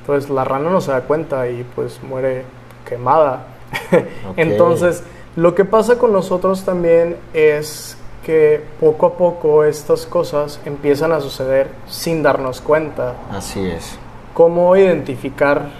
[0.00, 2.44] Entonces la rana no se da cuenta y pues muere
[2.86, 3.46] quemada.
[4.36, 5.04] Entonces,
[5.36, 11.20] lo que pasa con nosotros también es que poco a poco estas cosas empiezan a
[11.20, 13.14] suceder sin darnos cuenta.
[13.30, 13.98] Así es.
[14.34, 15.70] ¿Cómo identificar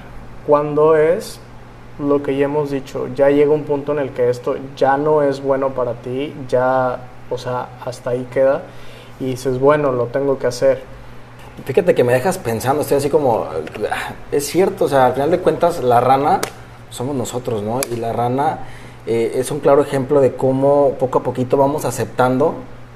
[0.47, 1.41] cuándo es
[1.99, 3.09] lo que ya hemos dicho?
[3.15, 6.99] Ya llega un punto en el que esto ya no es bueno para ti, ya,
[7.31, 8.63] o sea, hasta ahí queda
[9.21, 10.83] y dices, bueno, lo tengo que hacer.
[11.65, 13.47] Fíjate que me dejas pensando, estoy así como,
[14.33, 16.41] es cierto, o sea, al final de cuentas la rana
[16.91, 17.81] somos nosotros, ¿no?
[17.91, 18.59] Y la rana
[19.07, 22.55] eh, es un claro ejemplo de cómo poco a poquito vamos aceptando,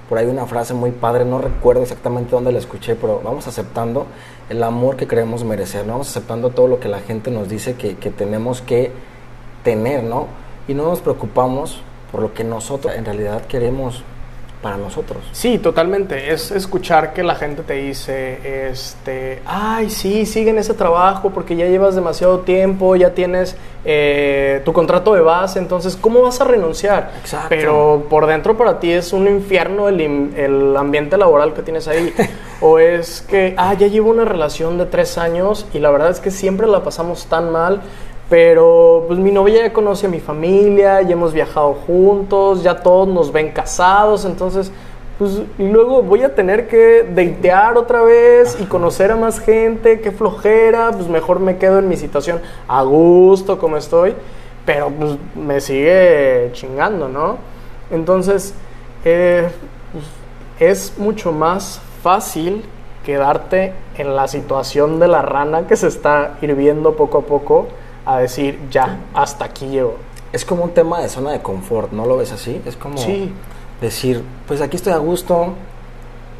[0.08, 4.06] por ahí una frase muy padre, no recuerdo exactamente dónde la escuché, pero vamos aceptando
[4.48, 5.84] el amor que creemos merecer.
[5.84, 8.92] Vamos aceptando todo lo que la gente nos dice que, que tenemos que
[9.64, 10.26] tener, ¿no?
[10.68, 11.80] Y no nos preocupamos
[12.12, 14.04] por lo que nosotros en realidad queremos
[14.66, 15.22] para nosotros.
[15.30, 16.32] Sí, totalmente.
[16.32, 21.54] Es escuchar que la gente te dice, este, ay, sí, sigue en ese trabajo porque
[21.54, 23.54] ya llevas demasiado tiempo, ya tienes
[23.84, 27.12] eh, tu contrato de base, entonces, ¿cómo vas a renunciar?
[27.20, 27.46] Exacto.
[27.48, 30.00] Pero por dentro para ti es un infierno el,
[30.36, 32.12] el ambiente laboral que tienes ahí.
[32.60, 36.18] o es que, ah, ya llevo una relación de tres años y la verdad es
[36.18, 37.82] que siempre la pasamos tan mal.
[38.28, 43.06] Pero pues mi novia ya conoce a mi familia, ya hemos viajado juntos, ya todos
[43.06, 44.72] nos ven casados, entonces
[45.18, 50.00] pues y luego voy a tener que deitear otra vez y conocer a más gente,
[50.00, 54.14] qué flojera, pues mejor me quedo en mi situación a gusto como estoy,
[54.66, 57.38] pero pues me sigue chingando, ¿no?
[57.90, 58.54] Entonces
[59.04, 59.48] eh,
[59.92, 60.04] pues,
[60.58, 62.64] es mucho más fácil
[63.04, 67.68] quedarte en la situación de la rana que se está hirviendo poco a poco
[68.06, 69.96] a decir, ya, hasta aquí llego.
[70.32, 72.62] Es como un tema de zona de confort, ¿no lo ves así?
[72.64, 73.32] Es como Sí.
[73.80, 75.54] decir, pues aquí estoy a gusto,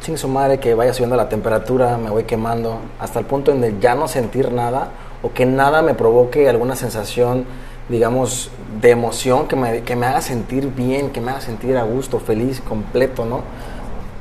[0.01, 3.61] sin su madre que vaya subiendo la temperatura, me voy quemando, hasta el punto en
[3.61, 4.91] de ya no sentir nada
[5.23, 7.45] o que nada me provoque alguna sensación,
[7.89, 8.51] digamos,
[8.81, 12.19] de emoción que me, que me haga sentir bien, que me haga sentir a gusto,
[12.21, 13.41] feliz, completo, ¿no?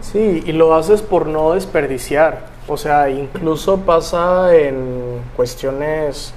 [0.02, 2.46] Sí, y lo haces por no desperdiciar.
[2.68, 6.34] O sea, incluso pasa en cuestiones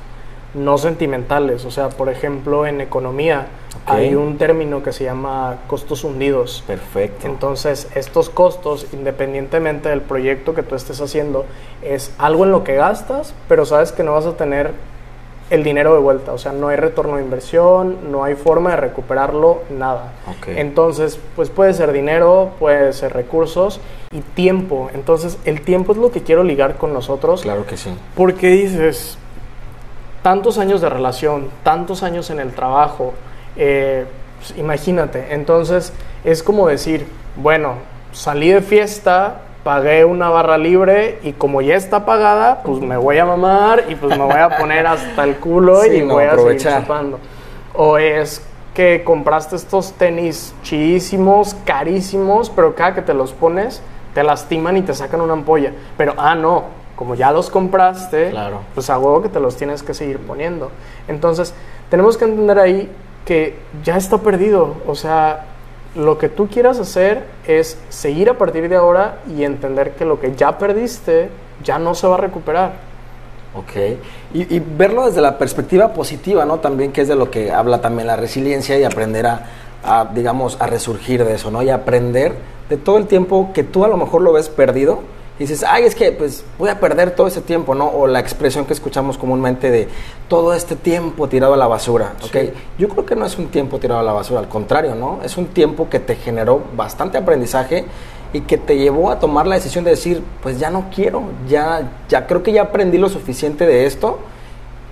[0.55, 1.65] no sentimentales.
[1.65, 3.47] O sea, por ejemplo, en economía
[3.87, 6.63] hay un término que se llama costos hundidos.
[6.67, 7.27] Perfecto.
[7.27, 11.47] Entonces, estos costos, independientemente del proyecto que tú estés haciendo,
[11.83, 14.73] es algo en lo que gastas, pero sabes que no vas a tener
[15.51, 16.33] el dinero de vuelta.
[16.33, 20.13] O sea, no hay retorno de inversión, no hay forma de recuperarlo, nada.
[20.27, 20.49] Ok.
[20.49, 23.81] Entonces, pues puede ser dinero, puede ser recursos
[24.11, 24.91] y tiempo.
[24.93, 27.43] Entonces, el tiempo es lo que quiero ligar con nosotros.
[27.43, 27.91] Claro que sí.
[28.15, 29.17] Porque dices,
[30.23, 33.15] tantos años de relación, tantos años en el trabajo,
[33.57, 34.07] eh,
[34.39, 35.93] pues, imagínate, entonces
[36.25, 37.07] es como decir,
[37.37, 37.75] bueno,
[38.13, 43.19] salí de fiesta, pagué una barra libre y como ya está pagada, pues me voy
[43.19, 46.25] a mamar y pues me voy a poner hasta el culo Sí, y no, voy
[46.25, 46.73] a aprovechar.
[46.73, 47.19] seguir chupando.
[47.75, 48.43] O es
[48.75, 53.83] que compraste estos tenis chidísimos, carísimos, pero cada que te los pones
[54.15, 55.73] te lastiman y te sacan una ampolla.
[55.97, 56.65] Pero, ah, no,
[56.99, 58.59] como ya los compraste, Claro.
[58.75, 60.73] pues a huevo que te los tienes que seguir poniendo.
[61.07, 61.55] Entonces,
[61.91, 62.91] tenemos que entender ahí
[63.25, 64.75] que ya está perdido.
[64.87, 65.45] O sea,
[65.95, 70.19] lo que tú quieras hacer es seguir a partir de ahora y entender que lo
[70.19, 71.29] que ya perdiste
[71.63, 72.73] ya no se va a recuperar.
[73.55, 73.99] Ok.
[74.35, 76.59] Y, y verlo desde la perspectiva positiva, ¿no?
[76.59, 79.47] También que es de lo que habla también la resiliencia y aprender a,
[79.85, 81.63] a, digamos, a resurgir de eso, ¿no?
[81.63, 82.35] Y aprender
[82.69, 85.01] de todo el tiempo que tú a lo mejor lo ves perdido
[85.39, 87.87] y dices, ay, es que pues voy a perder todo ese tiempo, ¿no?
[87.87, 89.89] O la expresión que escuchamos comúnmente de
[90.27, 92.33] todo este tiempo tirado a la basura, ¿ok?
[92.33, 92.53] Sí.
[92.79, 95.21] Yo creo que no es un tiempo tirado a la basura, al contrario, ¿no?
[95.23, 97.85] Es un tiempo que te generó bastante aprendizaje
[98.33, 101.89] y que te llevó a tomar la decisión de decir, pues ya no quiero, ya,
[102.09, 104.19] ya creo que ya aprendí lo suficiente de esto,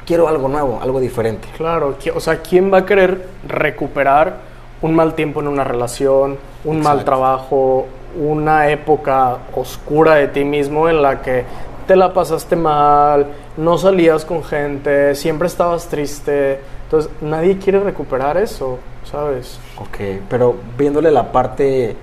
[0.07, 1.49] quiero algo nuevo, algo diferente.
[1.57, 4.39] Claro, o sea, ¿quién va a querer recuperar
[4.81, 7.87] un mal tiempo en una relación, un mal trabajo,
[8.19, 11.45] una época oscura de ti mismo en la que
[11.87, 16.61] te la pasaste mal, no salías con gente, siempre estabas triste?
[16.85, 19.59] Entonces, nadie quiere recuperar eso, ¿sabes?
[19.79, 21.97] Ok, pero viéndole la parte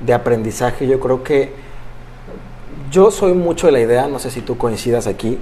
[0.00, 1.52] de aprendizaje, yo creo que
[2.90, 5.38] yo soy mucho de la idea, no sé si tú coincidas aquí,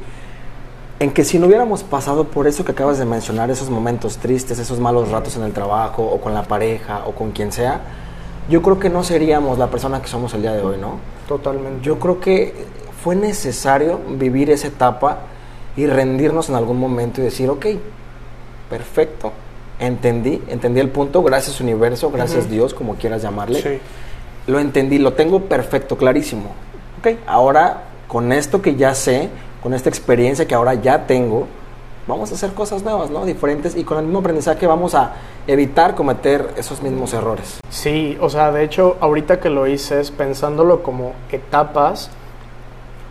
[1.00, 4.58] en que si no hubiéramos pasado por eso que acabas de mencionar, esos momentos tristes,
[4.58, 7.80] esos malos ratos en el trabajo o con la pareja o con quien sea,
[8.48, 10.98] yo creo que no seríamos la persona que somos el día de hoy, ¿no?
[11.28, 11.84] Totalmente.
[11.84, 12.54] Yo creo que
[13.02, 15.20] fue necesario vivir esa etapa
[15.76, 17.66] y rendirnos en algún momento y decir, ok,
[18.68, 19.32] perfecto,
[19.78, 23.62] entendí, entendí el punto, gracias universo, gracias Dios, como quieras llamarle.
[23.62, 23.78] Sí.
[24.46, 26.50] Lo entendí, lo tengo perfecto, clarísimo.
[26.98, 29.28] Ok, ahora con esto que ya sé,
[29.62, 31.46] con esta experiencia que ahora ya tengo,
[32.10, 33.24] vamos a hacer cosas nuevas, ¿no?
[33.24, 35.14] Diferentes y con el mismo aprendizaje vamos a
[35.46, 37.60] evitar cometer esos mismos errores.
[37.70, 42.10] Sí, o sea, de hecho, ahorita que lo hice, pensándolo como etapas,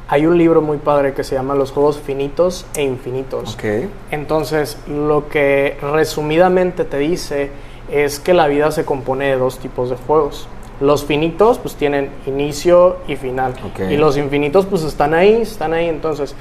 [0.07, 3.53] hay un libro muy padre que se llama Los Juegos Finitos e Infinitos.
[3.53, 3.89] Ok.
[4.11, 7.51] Entonces, lo que resumidamente te dice
[7.91, 10.47] es que la vida se compone de dos tipos de juegos.
[10.81, 13.53] Los finitos pues tienen inicio y final.
[13.65, 13.91] Ok.
[13.91, 15.87] Y los infinitos pues están ahí, están ahí.
[15.87, 16.35] Entonces,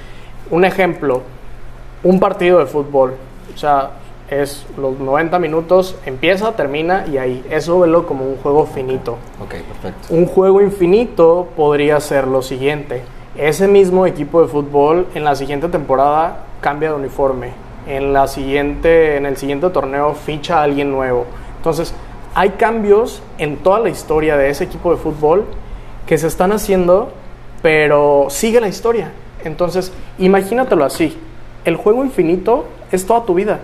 [0.51, 1.23] un ejemplo,
[2.03, 3.15] un partido de fútbol.
[3.55, 3.91] O sea,
[4.31, 7.45] es los 90 minutos, empieza, termina y ahí.
[7.51, 9.13] Eso velo como un juego finito.
[9.43, 10.15] Ok, perfecto.
[10.15, 13.03] Un juego infinito podría ser lo siguiente.
[13.37, 17.53] Ese mismo equipo de fútbol en la siguiente temporada cambia de uniforme.
[17.87, 21.25] En, la siguiente, en el siguiente torneo ficha a alguien nuevo.
[21.57, 21.95] Entonces,
[22.35, 25.47] hay cambios en toda la historia de ese equipo de fútbol
[26.07, 27.11] que se están haciendo,
[27.63, 29.13] pero sigue la historia.
[29.45, 31.19] Entonces, imagínatelo así.
[31.69, 33.59] El juego infinito es toda tu vida.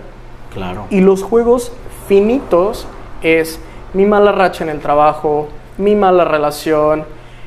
[0.53, 0.85] Claro.
[0.91, 1.71] Y los juegos
[2.07, 2.85] finitos
[3.23, 3.59] es
[3.95, 5.47] mi mala racha en el trabajo,
[5.79, 7.03] mi mala relación,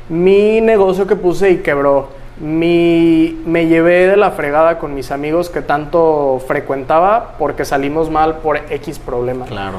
[0.08, 2.08] mi negocio que puse y quebró,
[2.40, 8.38] mi, me llevé de la fregada con mis amigos que tanto frecuentaba porque salimos mal
[8.38, 9.44] por X problema.
[9.46, 9.78] Claro.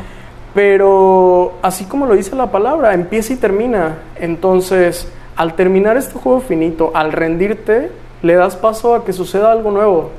[0.54, 3.98] Pero así como lo dice la palabra, empieza y termina.
[4.16, 9.72] Entonces, al terminar este juego finito, al rendirte, le das paso a que suceda algo
[9.72, 10.12] nuevo.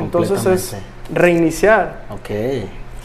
[0.00, 0.76] Entonces es
[1.12, 2.02] reiniciar.
[2.10, 2.30] Ok.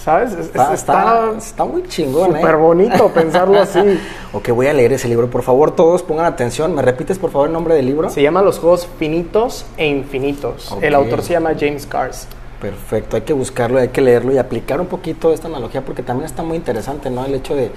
[0.04, 0.34] ¿Sabes?
[0.34, 2.58] Es- es- Está, está, está está muy chingón, súper ¿eh?
[2.58, 3.80] bonito pensarlo así.
[4.34, 5.30] Ok, voy a leer ese libro.
[5.30, 6.74] Por favor, todos pongan atención.
[6.76, 8.10] ¿Me repites, por favor, el nombre del libro?
[8.10, 10.72] Se llama Los Juegos Finitos e Infinitos.
[10.72, 10.84] Ok.
[10.84, 12.28] El autor se llama James Cars.
[12.60, 16.26] Perfecto, hay que buscarlo, hay que leerlo y aplicar un poquito esta analogía porque también
[16.26, 17.26] está muy interesante, ¿no?
[17.26, 17.72] El hecho de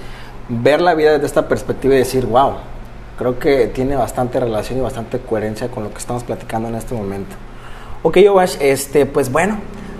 [0.49, 2.53] ver la vida desde esta perspectiva y decir, wow,
[3.19, 6.95] creo que tiene bastante relación y bastante coherencia con lo que estamos platicando en este
[6.95, 7.35] momento.
[8.07, 9.57] Ok, Yovash, este, pues bueno,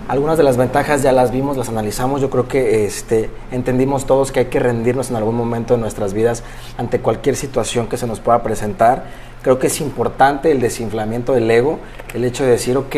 [0.08, 2.22] algunas de las ventajas ya las vimos, las analizamos.
[2.22, 6.14] Yo creo que este, entendimos todos que hay que rendirnos en algún momento de nuestras
[6.14, 6.42] vidas
[6.78, 9.04] ante cualquier situación que se nos pueda presentar.
[9.42, 11.80] Creo que es importante el desinflamiento del ego,
[12.14, 12.94] el hecho de decir, ok,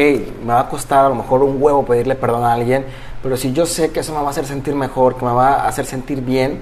[0.47, 2.85] me va a costar a lo mejor un huevo pedirle perdón a alguien,
[3.21, 5.55] pero si yo sé que eso me va a hacer sentir mejor, que me va
[5.55, 6.61] a hacer sentir bien,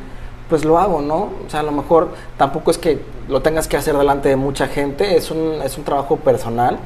[0.48, 1.28] pues lo hago, ¿no?
[1.46, 4.68] O sea, a lo mejor tampoco es que lo tengas que hacer delante de mucha
[4.68, 6.78] gente, es un, es un trabajo personal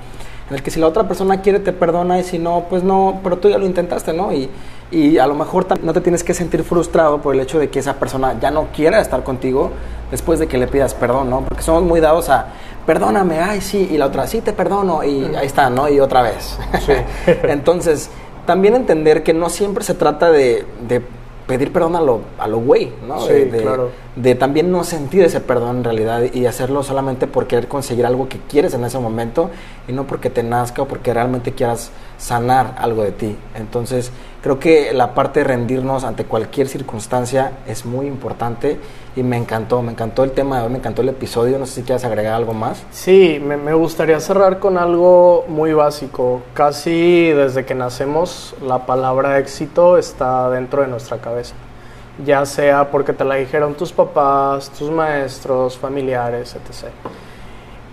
[0.49, 3.20] en el que si la otra persona quiere te perdona y si no, pues no,
[3.22, 4.32] pero tú ya lo intentaste, ¿no?
[4.32, 4.51] Y,
[4.90, 7.78] y a lo mejor no te tienes que sentir frustrado por el hecho de que
[7.78, 9.70] esa persona ya no quiera estar contigo
[10.11, 11.40] después de que le pidas perdón, ¿no?
[11.40, 12.49] Porque somos muy dados a,
[12.86, 15.88] perdóname, ay, sí, y la otra, sí, te perdono, y ahí está, ¿no?
[15.88, 16.59] Y otra vez.
[16.84, 16.93] Sí.
[17.45, 18.11] Entonces,
[18.47, 21.03] también entender que no siempre se trata de, de
[21.47, 23.20] pedir perdón a lo, a lo güey, ¿no?
[23.20, 23.90] Sí, de, de- claro.
[24.16, 28.28] de también no sentir ese perdón en realidad y hacerlo solamente por querer conseguir algo
[28.28, 29.51] que quieres en ese momento
[29.88, 31.90] y no porque te nazca o porque realmente quieras
[32.22, 33.36] sanar algo de ti.
[33.56, 34.12] Entonces,
[34.42, 38.78] creo que la parte de rendirnos ante cualquier circunstancia es muy importante
[39.16, 41.80] y me encantó, me encantó el tema de hoy, me encantó el episodio, no sé
[41.80, 42.84] si quieres agregar algo más.
[42.92, 46.42] Sí, me, me gustaría cerrar con algo muy básico.
[46.54, 51.54] Casi desde que nacemos, la palabra éxito está dentro de nuestra cabeza.
[52.24, 56.92] Ya sea porque te la dijeron tus papás, tus maestros, familiares, etc.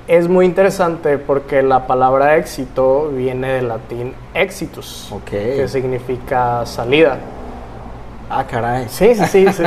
[0.09, 7.17] Es muy interesante porque la palabra éxito viene del latín exitus, que significa salida.
[8.27, 8.87] Ah, caray.
[8.89, 9.53] Sí, sí, sí.
[9.53, 9.63] sí.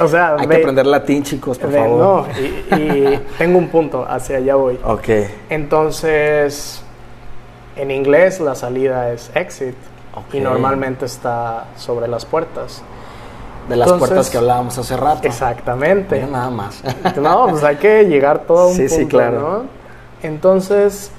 [0.00, 1.98] O sea, Hay ve- que aprender latín, chicos, por ve- favor.
[2.28, 4.78] no, y, y tengo un punto, hacia allá voy.
[4.84, 5.08] Ok.
[5.48, 6.82] Entonces,
[7.74, 9.74] en inglés la salida es exit
[10.32, 12.82] y normalmente está sobre las puertas.
[13.68, 15.26] De las Entonces- puertas que hablábamos hace rato.
[15.26, 16.14] Exactamente.
[16.14, 16.80] Mira nada más.
[17.20, 19.40] No, pues hay que llegar todo a un Sí, sí, punto, claro.
[19.40, 19.79] ¿no?
[20.22, 21.10] Entonces,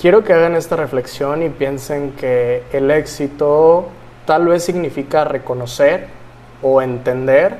[0.00, 3.86] quiero que hagan esta reflexión y piensen que el éxito
[4.26, 6.08] tal vez significa reconocer
[6.62, 7.58] o entender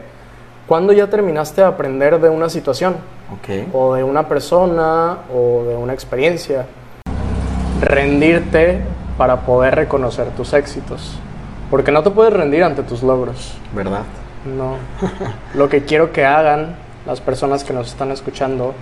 [0.66, 2.96] cuando ya terminaste de aprender de una situación
[3.32, 3.74] ok.
[3.74, 6.66] o de una persona o de una experiencia.
[7.80, 8.80] Rendirte
[9.18, 11.18] para poder reconocer tus éxitos.
[11.70, 13.58] Porque no te puedes rendir ante tus logros.
[13.74, 14.02] ¿Verdad?
[14.56, 14.76] No.
[15.54, 16.76] Lo que quiero que hagan
[17.06, 18.74] las personas que nos están escuchando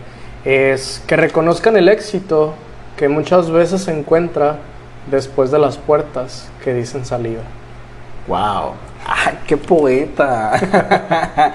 [0.45, 2.55] es que reconozcan el éxito
[2.97, 4.59] que muchas veces se encuentra
[5.11, 7.43] después de las puertas que dicen salida.
[8.29, 8.73] ¡Wow!
[9.07, 10.53] ¡Ay, qué poeta!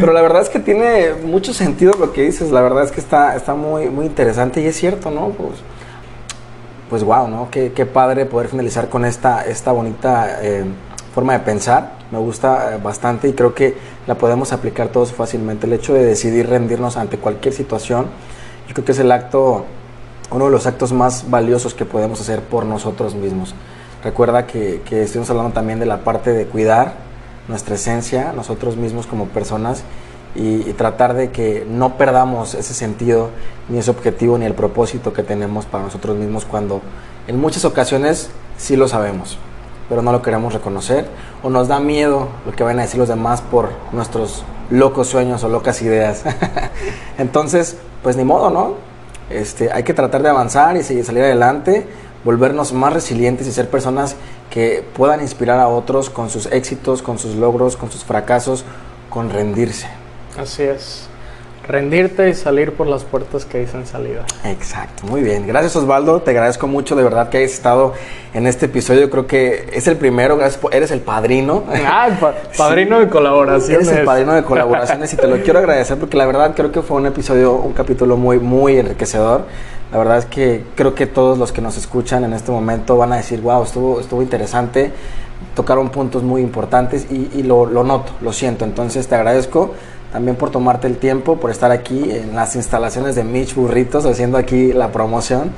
[0.00, 2.50] Pero la verdad es que tiene mucho sentido lo que dices.
[2.50, 5.28] La verdad es que está, está muy, muy interesante y es cierto, ¿no?
[5.28, 5.60] Pues,
[6.90, 7.48] pues wow, ¿no?
[7.50, 10.64] Qué, qué padre poder finalizar con esta, esta bonita eh,
[11.14, 11.92] forma de pensar.
[12.10, 13.76] Me gusta eh, bastante y creo que
[14.06, 15.66] la podemos aplicar todos fácilmente.
[15.66, 18.06] El hecho de decidir rendirnos ante cualquier situación,
[18.68, 19.64] yo creo que es el acto,
[20.30, 23.54] uno de los actos más valiosos que podemos hacer por nosotros mismos.
[24.02, 26.94] Recuerda que, que estuvimos hablando también de la parte de cuidar
[27.48, 29.84] nuestra esencia, nosotros mismos como personas,
[30.34, 33.28] y, y, tratar de que no perdamos ese sentido,
[33.68, 36.80] ni ese objetivo, ni el propósito que tenemos para nosotros mismos cuando
[37.26, 39.36] en muchas ocasiones sí lo sabemos,
[39.92, 41.04] pero no lo queremos reconocer,
[41.42, 45.44] o nos da miedo lo que van a decir los demás por nuestros locos sueños
[45.44, 46.22] o locas ideas.
[47.18, 48.76] Entonces, pues ni modo, ¿no?
[49.28, 51.86] Este, hay que tratar de avanzar y salir adelante
[52.24, 54.16] volvernos más resilientes y ser personas
[54.48, 58.64] que puedan inspirar a otros con sus éxitos, con sus logros, con sus fracasos,
[59.10, 59.88] con rendirse.
[60.38, 61.06] Así es.
[61.66, 64.24] Rendirte y salir por las puertas que dicen salida.
[64.44, 65.46] Exacto, muy bien.
[65.46, 67.94] Gracias Osvaldo, te agradezco mucho de verdad que hayas estado
[68.34, 69.08] en este episodio.
[69.10, 70.40] Creo que es el primero,
[70.72, 71.62] eres el padrino.
[71.86, 73.86] Ah, pa padrino sí, de colaboraciones.
[73.86, 76.82] Eres el padrino de colaboraciones y te lo quiero agradecer porque la verdad creo que
[76.82, 79.46] fue un episodio, un capítulo muy, muy enriquecedor.
[79.92, 83.12] La verdad es que creo que todos los que nos escuchan en este momento van
[83.12, 84.90] a decir, wow, estuvo, estuvo interesante,
[85.54, 88.64] tocaron puntos muy importantes y, y lo, lo noto, lo siento.
[88.64, 89.74] Entonces te agradezco
[90.12, 94.36] también por tomarte el tiempo, por estar aquí en las instalaciones de Mitch Burritos, haciendo
[94.36, 95.52] aquí la promoción.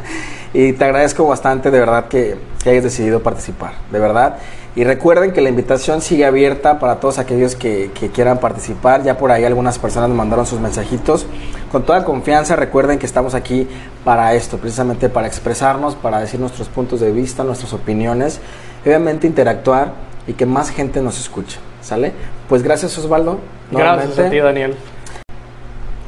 [0.54, 4.38] y te agradezco bastante, de verdad, que, que, hayas decidido participar, de verdad.
[4.74, 9.02] Y recuerden que la invitación sigue abierta para todos aquellos que, que quieran participar.
[9.02, 11.26] Ya por ahí algunas personas me mandaron sus mensajitos.
[11.70, 13.68] Con toda confianza, recuerden que estamos aquí
[14.04, 18.40] para esto, precisamente para expresarnos, para decir nuestros puntos de vista, nuestras opiniones,
[18.86, 19.92] obviamente interactuar
[20.26, 21.58] y que más gente nos escuche.
[21.82, 22.12] ¿Sale?
[22.48, 23.38] Pues gracias Osvaldo.
[23.70, 24.74] Gracias a ti Daniel.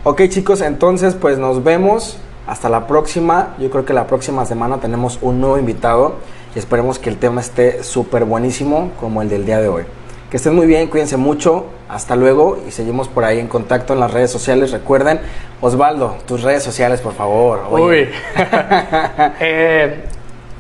[0.05, 2.19] Ok chicos, entonces pues nos vemos.
[2.47, 3.55] Hasta la próxima.
[3.59, 6.17] Yo creo que la próxima semana tenemos un nuevo invitado
[6.55, 9.85] y esperemos que el tema esté súper buenísimo como el del día de hoy.
[10.31, 11.67] Que estén muy bien, cuídense mucho.
[11.89, 14.73] Hasta luego y seguimos por ahí en contacto en las redes sociales.
[14.73, 15.21] Recuerden,
[15.61, 17.61] Osvaldo, tus redes sociales, por favor.
[17.71, 17.85] Oye.
[17.85, 18.09] Uy.
[19.41, 20.05] eh,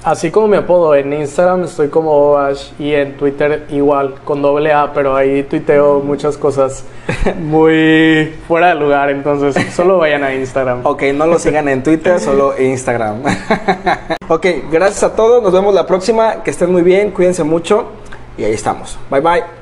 [0.02, 4.72] Así como mi apodo, en Instagram estoy como Oash y en Twitter igual, con doble
[4.72, 6.84] A, pero ahí tuiteo muchas cosas
[7.38, 10.80] muy fuera de lugar, entonces solo vayan a Instagram.
[10.90, 13.22] Ok, no lo sigan en Twitter, solo Instagram.
[14.28, 17.86] ok, gracias a todos, nos vemos la próxima, que estén muy bien, cuídense mucho
[18.36, 18.98] y ahí estamos.
[19.10, 19.59] Bye bye.